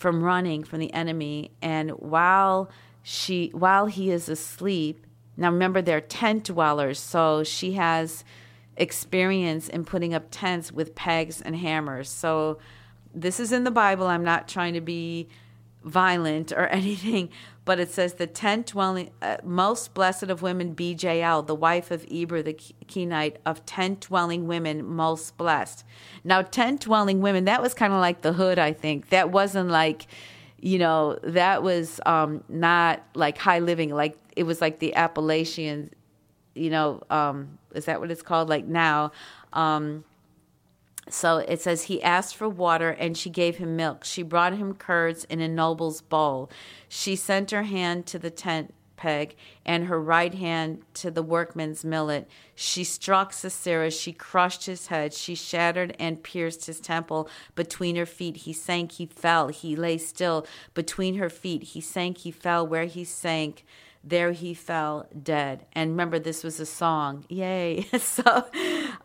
from 0.00 0.24
running 0.24 0.64
from 0.64 0.80
the 0.80 0.92
enemy. 0.94 1.52
And 1.60 1.90
while 1.90 2.70
she 3.02 3.50
while 3.52 3.86
he 3.86 4.10
is 4.10 4.28
asleep, 4.28 5.06
now 5.36 5.50
remember 5.50 5.82
they're 5.82 6.00
tent 6.00 6.44
dwellers, 6.44 6.98
so 6.98 7.44
she 7.44 7.74
has 7.74 8.24
experience 8.76 9.68
in 9.68 9.84
putting 9.84 10.14
up 10.14 10.24
tents 10.30 10.72
with 10.72 10.94
pegs 10.94 11.42
and 11.42 11.54
hammers. 11.54 12.08
So 12.08 12.58
this 13.14 13.38
is 13.38 13.52
in 13.52 13.64
the 13.64 13.70
Bible. 13.70 14.06
I'm 14.06 14.24
not 14.24 14.48
trying 14.48 14.72
to 14.72 14.80
be 14.80 15.28
violent 15.84 16.52
or 16.52 16.66
anything, 16.80 17.30
but 17.64 17.78
it 17.78 17.90
says 17.90 18.14
the 18.14 18.26
tent 18.26 18.68
dwelling, 18.68 19.10
uh, 19.22 19.36
most 19.44 19.94
blessed 19.94 20.24
of 20.24 20.42
women 20.42 20.72
be 20.72 20.96
Jael, 20.98 21.42
the 21.42 21.54
wife 21.54 21.90
of 21.90 22.06
Eber 22.10 22.42
the 22.42 22.54
Kenite, 22.88 23.36
of 23.46 23.64
tent 23.66 24.00
dwelling 24.00 24.46
women, 24.46 24.84
most 24.84 25.36
blessed. 25.36 25.84
Now, 26.24 26.42
tent 26.42 26.82
dwelling 26.82 27.20
women, 27.20 27.44
that 27.44 27.62
was 27.62 27.74
kind 27.74 27.92
of 27.92 28.00
like 28.00 28.22
the 28.22 28.32
hood, 28.32 28.58
I 28.58 28.72
think. 28.72 29.10
That 29.10 29.30
wasn't 29.30 29.70
like, 29.70 30.06
you 30.60 30.78
know, 30.78 31.18
that 31.22 31.62
was 31.62 32.00
um, 32.06 32.44
not 32.48 33.02
like 33.14 33.38
high 33.38 33.60
living. 33.60 33.90
Like 33.90 34.16
it 34.36 34.44
was 34.44 34.60
like 34.60 34.78
the 34.78 34.94
Appalachian, 34.94 35.90
you 36.54 36.70
know, 36.70 37.02
um, 37.10 37.58
is 37.74 37.84
that 37.84 38.00
what 38.00 38.10
it's 38.10 38.22
called? 38.22 38.48
Like 38.48 38.66
now. 38.66 39.12
Um, 39.52 40.04
so 41.12 41.38
it 41.38 41.60
says 41.60 41.84
he 41.84 42.02
asked 42.02 42.36
for 42.36 42.48
water 42.48 42.90
and 42.90 43.16
she 43.16 43.30
gave 43.30 43.56
him 43.56 43.76
milk. 43.76 44.04
She 44.04 44.22
brought 44.22 44.54
him 44.54 44.74
curds 44.74 45.24
in 45.24 45.40
a 45.40 45.48
noble's 45.48 46.00
bowl. 46.00 46.50
She 46.88 47.16
sent 47.16 47.50
her 47.50 47.64
hand 47.64 48.06
to 48.06 48.18
the 48.18 48.30
tent 48.30 48.74
peg 49.00 49.34
and 49.64 49.86
her 49.86 50.00
right 50.00 50.34
hand 50.34 50.82
to 50.92 51.10
the 51.10 51.22
workman's 51.22 51.84
millet. 51.84 52.28
She 52.54 52.84
struck 52.84 53.32
Sisera. 53.32 53.90
She 53.90 54.12
crushed 54.12 54.66
his 54.66 54.88
head. 54.88 55.14
She 55.14 55.34
shattered 55.34 55.96
and 55.98 56.22
pierced 56.22 56.66
his 56.66 56.80
temple. 56.80 57.28
Between 57.54 57.96
her 57.96 58.06
feet 58.06 58.38
he 58.38 58.52
sank, 58.52 58.92
he 58.92 59.06
fell. 59.06 59.48
He 59.48 59.74
lay 59.74 59.96
still. 59.96 60.46
Between 60.74 61.16
her 61.16 61.30
feet 61.30 61.62
he 61.62 61.80
sank, 61.80 62.18
he 62.18 62.30
fell. 62.30 62.66
Where 62.66 62.84
he 62.84 63.04
sank, 63.04 63.64
there 64.04 64.32
he 64.32 64.52
fell 64.52 65.06
dead. 65.22 65.64
And 65.72 65.90
remember, 65.90 66.18
this 66.18 66.44
was 66.44 66.60
a 66.60 66.66
song. 66.66 67.24
Yay. 67.28 67.86
so, 67.98 68.46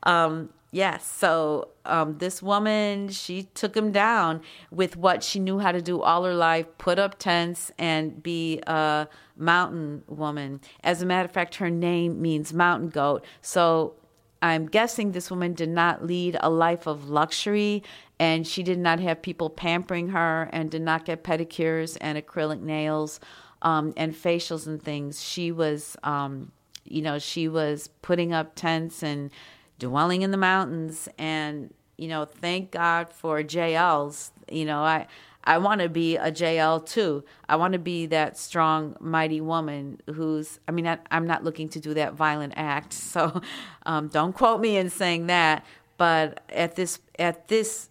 um, 0.04 0.50
yes. 0.76 1.10
So, 1.10 1.70
um, 1.86 2.18
this 2.18 2.44
woman, 2.44 3.08
she 3.08 3.44
took 3.54 3.78
him 3.78 3.94
down 3.94 4.42
with 4.72 4.98
what 4.98 5.24
she 5.24 5.40
knew 5.40 5.60
how 5.60 5.72
to 5.72 5.82
do 5.82 6.02
all 6.02 6.26
her 6.26 6.34
life 6.34 6.66
put 6.78 7.00
up 7.00 7.18
tents 7.18 7.72
and 7.78 8.22
be 8.22 8.60
a 8.68 9.08
mountain 9.38 10.04
woman. 10.08 10.60
As 10.84 11.02
a 11.02 11.06
matter 11.06 11.26
of 11.26 11.32
fact, 11.32 11.56
her 11.56 11.70
name 11.70 12.22
means 12.22 12.54
mountain 12.54 12.90
goat. 12.90 13.24
So, 13.42 13.96
I'm 14.42 14.66
guessing 14.66 15.14
this 15.14 15.32
woman 15.32 15.54
did 15.54 15.70
not 15.70 16.06
lead 16.06 16.38
a 16.42 16.50
life 16.50 16.88
of 16.88 17.10
luxury 17.10 17.82
and 18.20 18.46
she 18.46 18.62
did 18.62 18.78
not 18.78 19.00
have 19.00 19.22
people 19.22 19.50
pampering 19.50 20.10
her 20.10 20.50
and 20.52 20.70
did 20.70 20.82
not 20.82 21.06
get 21.06 21.24
pedicures 21.24 21.98
and 22.02 22.18
acrylic 22.18 22.60
nails 22.60 23.20
um, 23.62 23.94
and 23.96 24.14
facials 24.14 24.68
and 24.68 24.84
things. 24.84 25.24
She 25.24 25.52
was, 25.52 25.96
um, 26.04 26.52
you 26.84 27.02
know, 27.02 27.18
she 27.18 27.48
was 27.48 27.90
putting 28.02 28.34
up 28.34 28.56
tents 28.56 29.02
and 29.02 29.32
dwelling 29.80 30.22
in 30.22 30.32
the 30.32 30.38
mountains. 30.38 31.08
And, 31.18 31.74
you 31.98 32.08
know, 32.08 32.26
thank 32.26 32.72
God 32.72 33.10
for 33.10 33.42
Jaels 33.44 34.32
You 34.50 34.66
know, 34.66 34.80
I, 34.80 35.08
I 35.44 35.58
want 35.60 35.82
to 35.82 35.90
be 35.90 36.18
a 36.18 36.32
Jael 36.32 36.80
too. 36.80 37.24
I 37.48 37.56
want 37.56 37.74
to 37.74 37.80
be 37.80 38.08
that 38.08 38.38
strong, 38.38 38.96
mighty 39.00 39.42
woman 39.42 40.02
who's, 40.14 40.60
I 40.68 40.72
mean, 40.72 40.88
I, 40.88 40.98
am 41.12 41.28
not 41.28 41.44
looking 41.44 41.70
to 41.70 41.80
do 41.80 41.94
that 41.94 42.14
violent 42.14 42.54
act. 42.56 42.94
So 43.16 43.42
um, 43.86 44.10
don't 44.10 44.34
quote 44.34 44.60
me 44.60 44.76
in 44.76 44.90
saying 44.90 45.28
that. 45.28 45.66
But 45.98 46.44
at 46.50 46.76
this, 46.76 47.00
at 47.18 47.48
this 47.48 47.90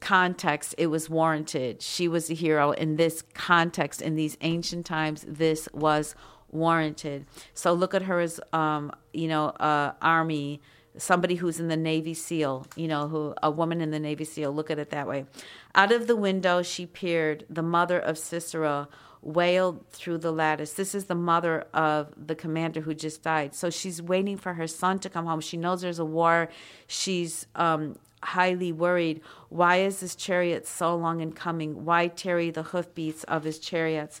context, 0.00 0.74
it 0.78 0.88
was 0.88 1.08
warranted. 1.08 1.82
She 1.82 2.08
was 2.08 2.30
a 2.30 2.34
hero 2.34 2.72
in 2.72 2.96
this 2.96 3.22
context, 3.34 4.02
in 4.02 4.16
these 4.16 4.36
ancient 4.40 4.86
times, 4.86 5.24
this 5.28 5.68
was 5.72 6.14
warranted. 6.50 7.26
So 7.54 7.72
look 7.72 7.94
at 7.94 8.02
her 8.02 8.20
as, 8.20 8.40
um, 8.52 8.92
you 9.12 9.28
know, 9.28 9.46
uh, 9.48 9.92
army, 10.00 10.60
somebody 10.96 11.36
who's 11.36 11.60
in 11.60 11.68
the 11.68 11.76
Navy 11.76 12.14
SEAL, 12.14 12.66
you 12.76 12.88
know, 12.88 13.08
who 13.08 13.34
a 13.42 13.50
woman 13.50 13.80
in 13.80 13.90
the 13.90 14.00
Navy 14.00 14.24
SEAL. 14.24 14.52
Look 14.52 14.70
at 14.70 14.78
it 14.78 14.90
that 14.90 15.06
way. 15.06 15.26
Out 15.74 15.92
of 15.92 16.06
the 16.06 16.16
window 16.16 16.62
she 16.62 16.86
peered. 16.86 17.44
The 17.48 17.62
mother 17.62 17.98
of 17.98 18.18
Sisera 18.18 18.88
wailed 19.20 19.86
through 19.88 20.18
the 20.18 20.32
lattice. 20.32 20.72
This 20.72 20.94
is 20.94 21.06
the 21.06 21.14
mother 21.14 21.66
of 21.74 22.12
the 22.16 22.34
commander 22.34 22.80
who 22.80 22.94
just 22.94 23.22
died. 23.22 23.54
So 23.54 23.70
she's 23.70 24.00
waiting 24.00 24.36
for 24.36 24.54
her 24.54 24.66
son 24.66 24.98
to 25.00 25.10
come 25.10 25.26
home. 25.26 25.40
She 25.40 25.56
knows 25.56 25.80
there's 25.80 25.98
a 25.98 26.04
war. 26.04 26.48
She's 26.86 27.46
um, 27.54 27.96
highly 28.22 28.72
worried. 28.72 29.20
Why 29.48 29.78
is 29.78 30.00
this 30.00 30.14
chariot 30.14 30.66
so 30.66 30.96
long 30.96 31.20
in 31.20 31.32
coming? 31.32 31.84
Why 31.84 32.08
tarry 32.08 32.50
the 32.50 32.62
hoofbeats 32.62 33.24
of 33.24 33.44
his 33.44 33.58
chariots? 33.58 34.20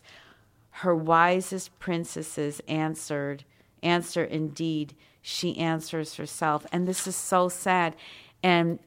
Her 0.78 0.94
wisest 0.94 1.76
princesses 1.80 2.60
answered, 2.68 3.44
Answer 3.82 4.22
indeed. 4.22 4.94
She 5.20 5.58
answers 5.58 6.14
herself. 6.14 6.66
And 6.70 6.86
this 6.86 7.06
is 7.06 7.16
so 7.16 7.48
sad. 7.48 7.96
And 8.44 8.78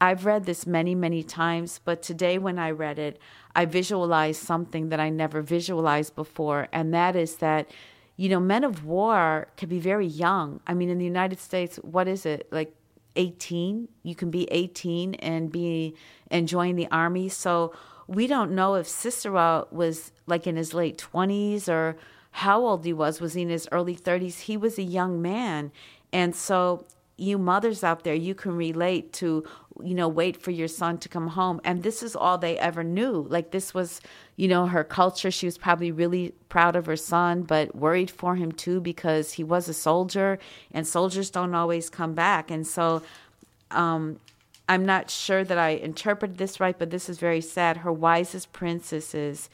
I've 0.00 0.24
read 0.24 0.46
this 0.46 0.64
many, 0.64 0.94
many 0.94 1.24
times, 1.24 1.80
but 1.84 2.02
today 2.02 2.38
when 2.38 2.58
I 2.58 2.70
read 2.70 3.00
it, 3.00 3.18
I 3.54 3.64
visualized 3.64 4.42
something 4.42 4.90
that 4.90 5.00
I 5.00 5.10
never 5.10 5.42
visualized 5.42 6.14
before. 6.14 6.68
And 6.72 6.94
that 6.94 7.16
is 7.16 7.36
that, 7.36 7.68
you 8.16 8.28
know, 8.28 8.40
men 8.40 8.62
of 8.62 8.84
war 8.84 9.48
can 9.56 9.68
be 9.68 9.80
very 9.80 10.06
young. 10.06 10.60
I 10.68 10.74
mean, 10.74 10.88
in 10.88 10.98
the 10.98 11.04
United 11.04 11.40
States, 11.40 11.76
what 11.78 12.06
is 12.06 12.26
it? 12.26 12.46
Like 12.52 12.72
18. 13.16 13.88
You 14.04 14.14
can 14.14 14.30
be 14.30 14.44
18 14.52 15.14
and 15.14 15.50
be 15.50 15.96
enjoying 16.30 16.76
the 16.76 16.88
army. 16.92 17.28
So 17.28 17.74
we 18.10 18.26
don't 18.26 18.50
know 18.50 18.74
if 18.74 18.88
Sisera 18.88 19.66
was 19.70 20.10
like 20.26 20.46
in 20.46 20.56
his 20.56 20.74
late 20.74 20.98
20s 21.12 21.68
or 21.68 21.96
how 22.32 22.60
old 22.60 22.84
he 22.84 22.92
was. 22.92 23.20
Was 23.20 23.34
he 23.34 23.42
in 23.42 23.48
his 23.48 23.68
early 23.70 23.96
30s? 23.96 24.40
He 24.40 24.56
was 24.56 24.78
a 24.78 24.82
young 24.82 25.22
man. 25.22 25.70
And 26.12 26.34
so 26.34 26.84
you 27.16 27.38
mothers 27.38 27.84
out 27.84 28.02
there, 28.02 28.14
you 28.14 28.34
can 28.34 28.56
relate 28.56 29.12
to 29.14 29.44
you 29.82 29.94
know, 29.94 30.08
wait 30.08 30.36
for 30.36 30.50
your 30.50 30.68
son 30.68 30.98
to 30.98 31.08
come 31.08 31.28
home. 31.28 31.60
And 31.64 31.82
this 31.82 32.02
is 32.02 32.14
all 32.16 32.38
they 32.38 32.58
ever 32.58 32.84
knew. 32.84 33.26
Like, 33.28 33.50
this 33.50 33.72
was, 33.74 34.00
you 34.36 34.48
know, 34.48 34.66
her 34.66 34.84
culture. 34.84 35.30
She 35.30 35.46
was 35.46 35.58
probably 35.58 35.92
really 35.92 36.34
proud 36.48 36.76
of 36.76 36.86
her 36.86 36.96
son, 36.96 37.42
but 37.42 37.74
worried 37.74 38.10
for 38.10 38.36
him 38.36 38.52
too 38.52 38.80
because 38.80 39.32
he 39.32 39.44
was 39.44 39.68
a 39.68 39.74
soldier 39.74 40.38
and 40.72 40.86
soldiers 40.86 41.30
don't 41.30 41.54
always 41.54 41.88
come 41.88 42.14
back. 42.14 42.50
And 42.50 42.66
so, 42.66 43.02
um, 43.70 44.18
I'm 44.70 44.86
not 44.86 45.10
sure 45.10 45.42
that 45.42 45.58
I 45.58 45.70
interpreted 45.70 46.38
this 46.38 46.60
right, 46.60 46.78
but 46.78 46.90
this 46.90 47.08
is 47.08 47.18
very 47.18 47.40
sad. 47.40 47.78
Her 47.78 47.92
wisest 47.92 48.52
princesses 48.52 49.50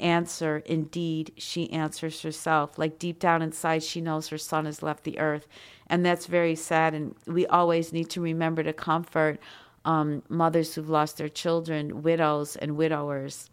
answer, 0.00 0.62
indeed, 0.64 1.32
she 1.36 1.70
answers 1.70 2.22
herself. 2.22 2.78
Like 2.78 2.98
deep 2.98 3.18
down 3.18 3.42
inside, 3.42 3.82
she 3.82 4.00
knows 4.00 4.28
her 4.28 4.38
son 4.38 4.64
has 4.64 4.82
left 4.82 5.04
the 5.04 5.18
earth. 5.18 5.46
And 5.88 6.02
that's 6.02 6.24
very 6.24 6.54
sad. 6.54 6.94
And 6.94 7.14
we 7.26 7.46
always 7.46 7.92
need 7.92 8.08
to 8.08 8.22
remember 8.22 8.62
to 8.62 8.72
comfort 8.72 9.38
um, 9.84 10.22
mothers 10.30 10.74
who've 10.74 10.88
lost 10.88 11.18
their 11.18 11.28
children, 11.28 12.02
widows 12.02 12.56
and 12.56 12.74
widowers, 12.74 13.50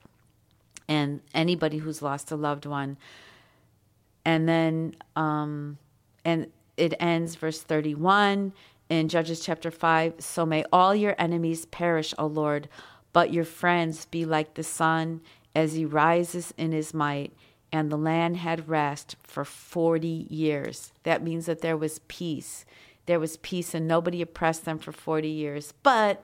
and 0.87 1.19
anybody 1.33 1.79
who's 1.79 2.01
lost 2.01 2.31
a 2.31 2.37
loved 2.37 2.65
one. 2.65 2.95
And 4.23 4.47
then, 4.47 4.95
um, 5.17 5.77
and 6.23 6.47
it 6.77 6.93
ends 7.01 7.35
verse 7.35 7.61
31 7.61 8.53
in 8.89 9.09
Judges 9.09 9.39
chapter 9.39 9.71
5 9.71 10.15
So 10.19 10.45
may 10.45 10.63
all 10.71 10.95
your 10.95 11.15
enemies 11.17 11.65
perish, 11.65 12.13
O 12.17 12.25
Lord, 12.25 12.69
but 13.13 13.33
your 13.33 13.45
friends 13.45 14.05
be 14.05 14.25
like 14.25 14.53
the 14.53 14.63
sun 14.63 15.21
as 15.55 15.73
he 15.73 15.85
rises 15.85 16.53
in 16.57 16.71
his 16.71 16.93
might. 16.93 17.33
And 17.71 17.91
the 17.91 17.97
land 17.97 18.37
had 18.37 18.69
rest 18.69 19.15
for 19.23 19.43
40 19.43 20.27
years. 20.29 20.93
That 21.03 21.23
means 21.23 21.45
that 21.45 21.61
there 21.61 21.77
was 21.77 21.99
peace. 22.07 22.65
There 23.05 23.19
was 23.19 23.37
peace, 23.37 23.73
and 23.73 23.87
nobody 23.87 24.21
oppressed 24.21 24.65
them 24.65 24.79
for 24.79 24.91
40 24.91 25.27
years. 25.27 25.73
But 25.83 26.23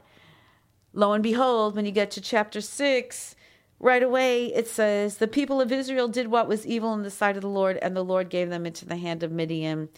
lo 0.94 1.14
and 1.14 1.24
behold, 1.24 1.76
when 1.76 1.86
you 1.86 1.92
get 1.92 2.12
to 2.12 2.22
chapter 2.22 2.62
6, 2.62 3.36
right 3.80 4.04
away 4.04 4.46
it 4.48 4.68
says, 4.68 5.18
The 5.18 5.28
people 5.28 5.60
of 5.60 5.72
Israel 5.72 6.08
did 6.08 6.28
what 6.28 6.48
was 6.48 6.66
evil 6.66 6.94
in 6.94 7.04
the 7.04 7.12
sight 7.12 7.36
of 7.36 7.42
the 7.42 7.50
Lord, 7.50 7.78
and 7.78 7.96
the 7.96 8.04
Lord 8.04 8.30
gave 8.30 8.50
them 8.50 8.66
into 8.66 8.86
the 8.86 8.96
hand 8.96 9.24
of 9.24 9.32
Midian 9.32 9.90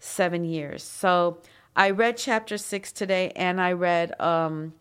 seven 0.00 0.44
years. 0.44 0.82
So 0.82 1.38
I 1.76 1.90
read 1.90 2.16
chapter 2.16 2.58
six 2.58 2.92
today, 2.92 3.32
and 3.36 3.60
I 3.60 3.72
read 3.72 4.18
um, 4.20 4.74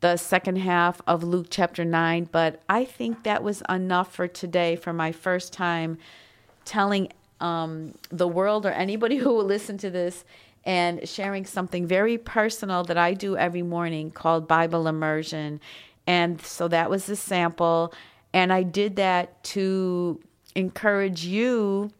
the 0.00 0.16
second 0.16 0.56
half 0.56 1.00
of 1.06 1.24
Luke 1.24 1.46
chapter 1.50 1.84
nine, 1.84 2.28
but 2.30 2.62
I 2.68 2.84
think 2.84 3.24
that 3.24 3.42
was 3.42 3.62
enough 3.68 4.14
for 4.14 4.28
today 4.28 4.76
for 4.76 4.92
my 4.92 5.12
first 5.12 5.52
time 5.52 5.98
telling 6.64 7.12
um, 7.40 7.94
the 8.10 8.28
world 8.28 8.66
or 8.66 8.70
anybody 8.70 9.16
who 9.18 9.34
will 9.34 9.44
listen 9.44 9.78
to 9.78 9.90
this 9.90 10.24
and 10.64 11.08
sharing 11.08 11.46
something 11.46 11.86
very 11.86 12.18
personal 12.18 12.82
that 12.84 12.98
I 12.98 13.14
do 13.14 13.36
every 13.36 13.62
morning 13.62 14.10
called 14.10 14.48
Bible 14.48 14.88
immersion. 14.88 15.60
And 16.08 16.40
so 16.42 16.66
that 16.68 16.90
was 16.90 17.06
the 17.06 17.16
sample. 17.16 17.94
And 18.32 18.52
I 18.52 18.64
did 18.64 18.96
that 18.96 19.42
to 19.44 20.20
encourage 20.56 21.24
you, 21.24 21.92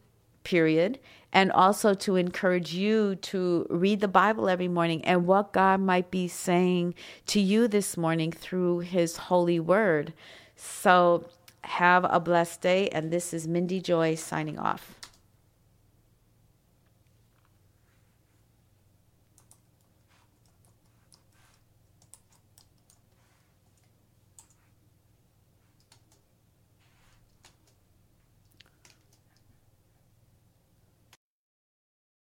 period, 0.42 0.98
and 1.36 1.52
also 1.52 1.92
to 1.92 2.16
encourage 2.16 2.72
you 2.72 3.14
to 3.16 3.66
read 3.68 4.00
the 4.00 4.08
Bible 4.08 4.48
every 4.48 4.68
morning 4.68 5.04
and 5.04 5.26
what 5.26 5.52
God 5.52 5.80
might 5.80 6.10
be 6.10 6.28
saying 6.28 6.94
to 7.26 7.38
you 7.38 7.68
this 7.68 7.94
morning 7.98 8.32
through 8.32 8.78
His 8.78 9.18
holy 9.18 9.60
word. 9.60 10.14
So, 10.56 11.26
have 11.60 12.06
a 12.08 12.20
blessed 12.20 12.62
day. 12.62 12.88
And 12.88 13.12
this 13.12 13.34
is 13.34 13.46
Mindy 13.46 13.82
Joy 13.82 14.14
signing 14.14 14.58
off. 14.58 14.94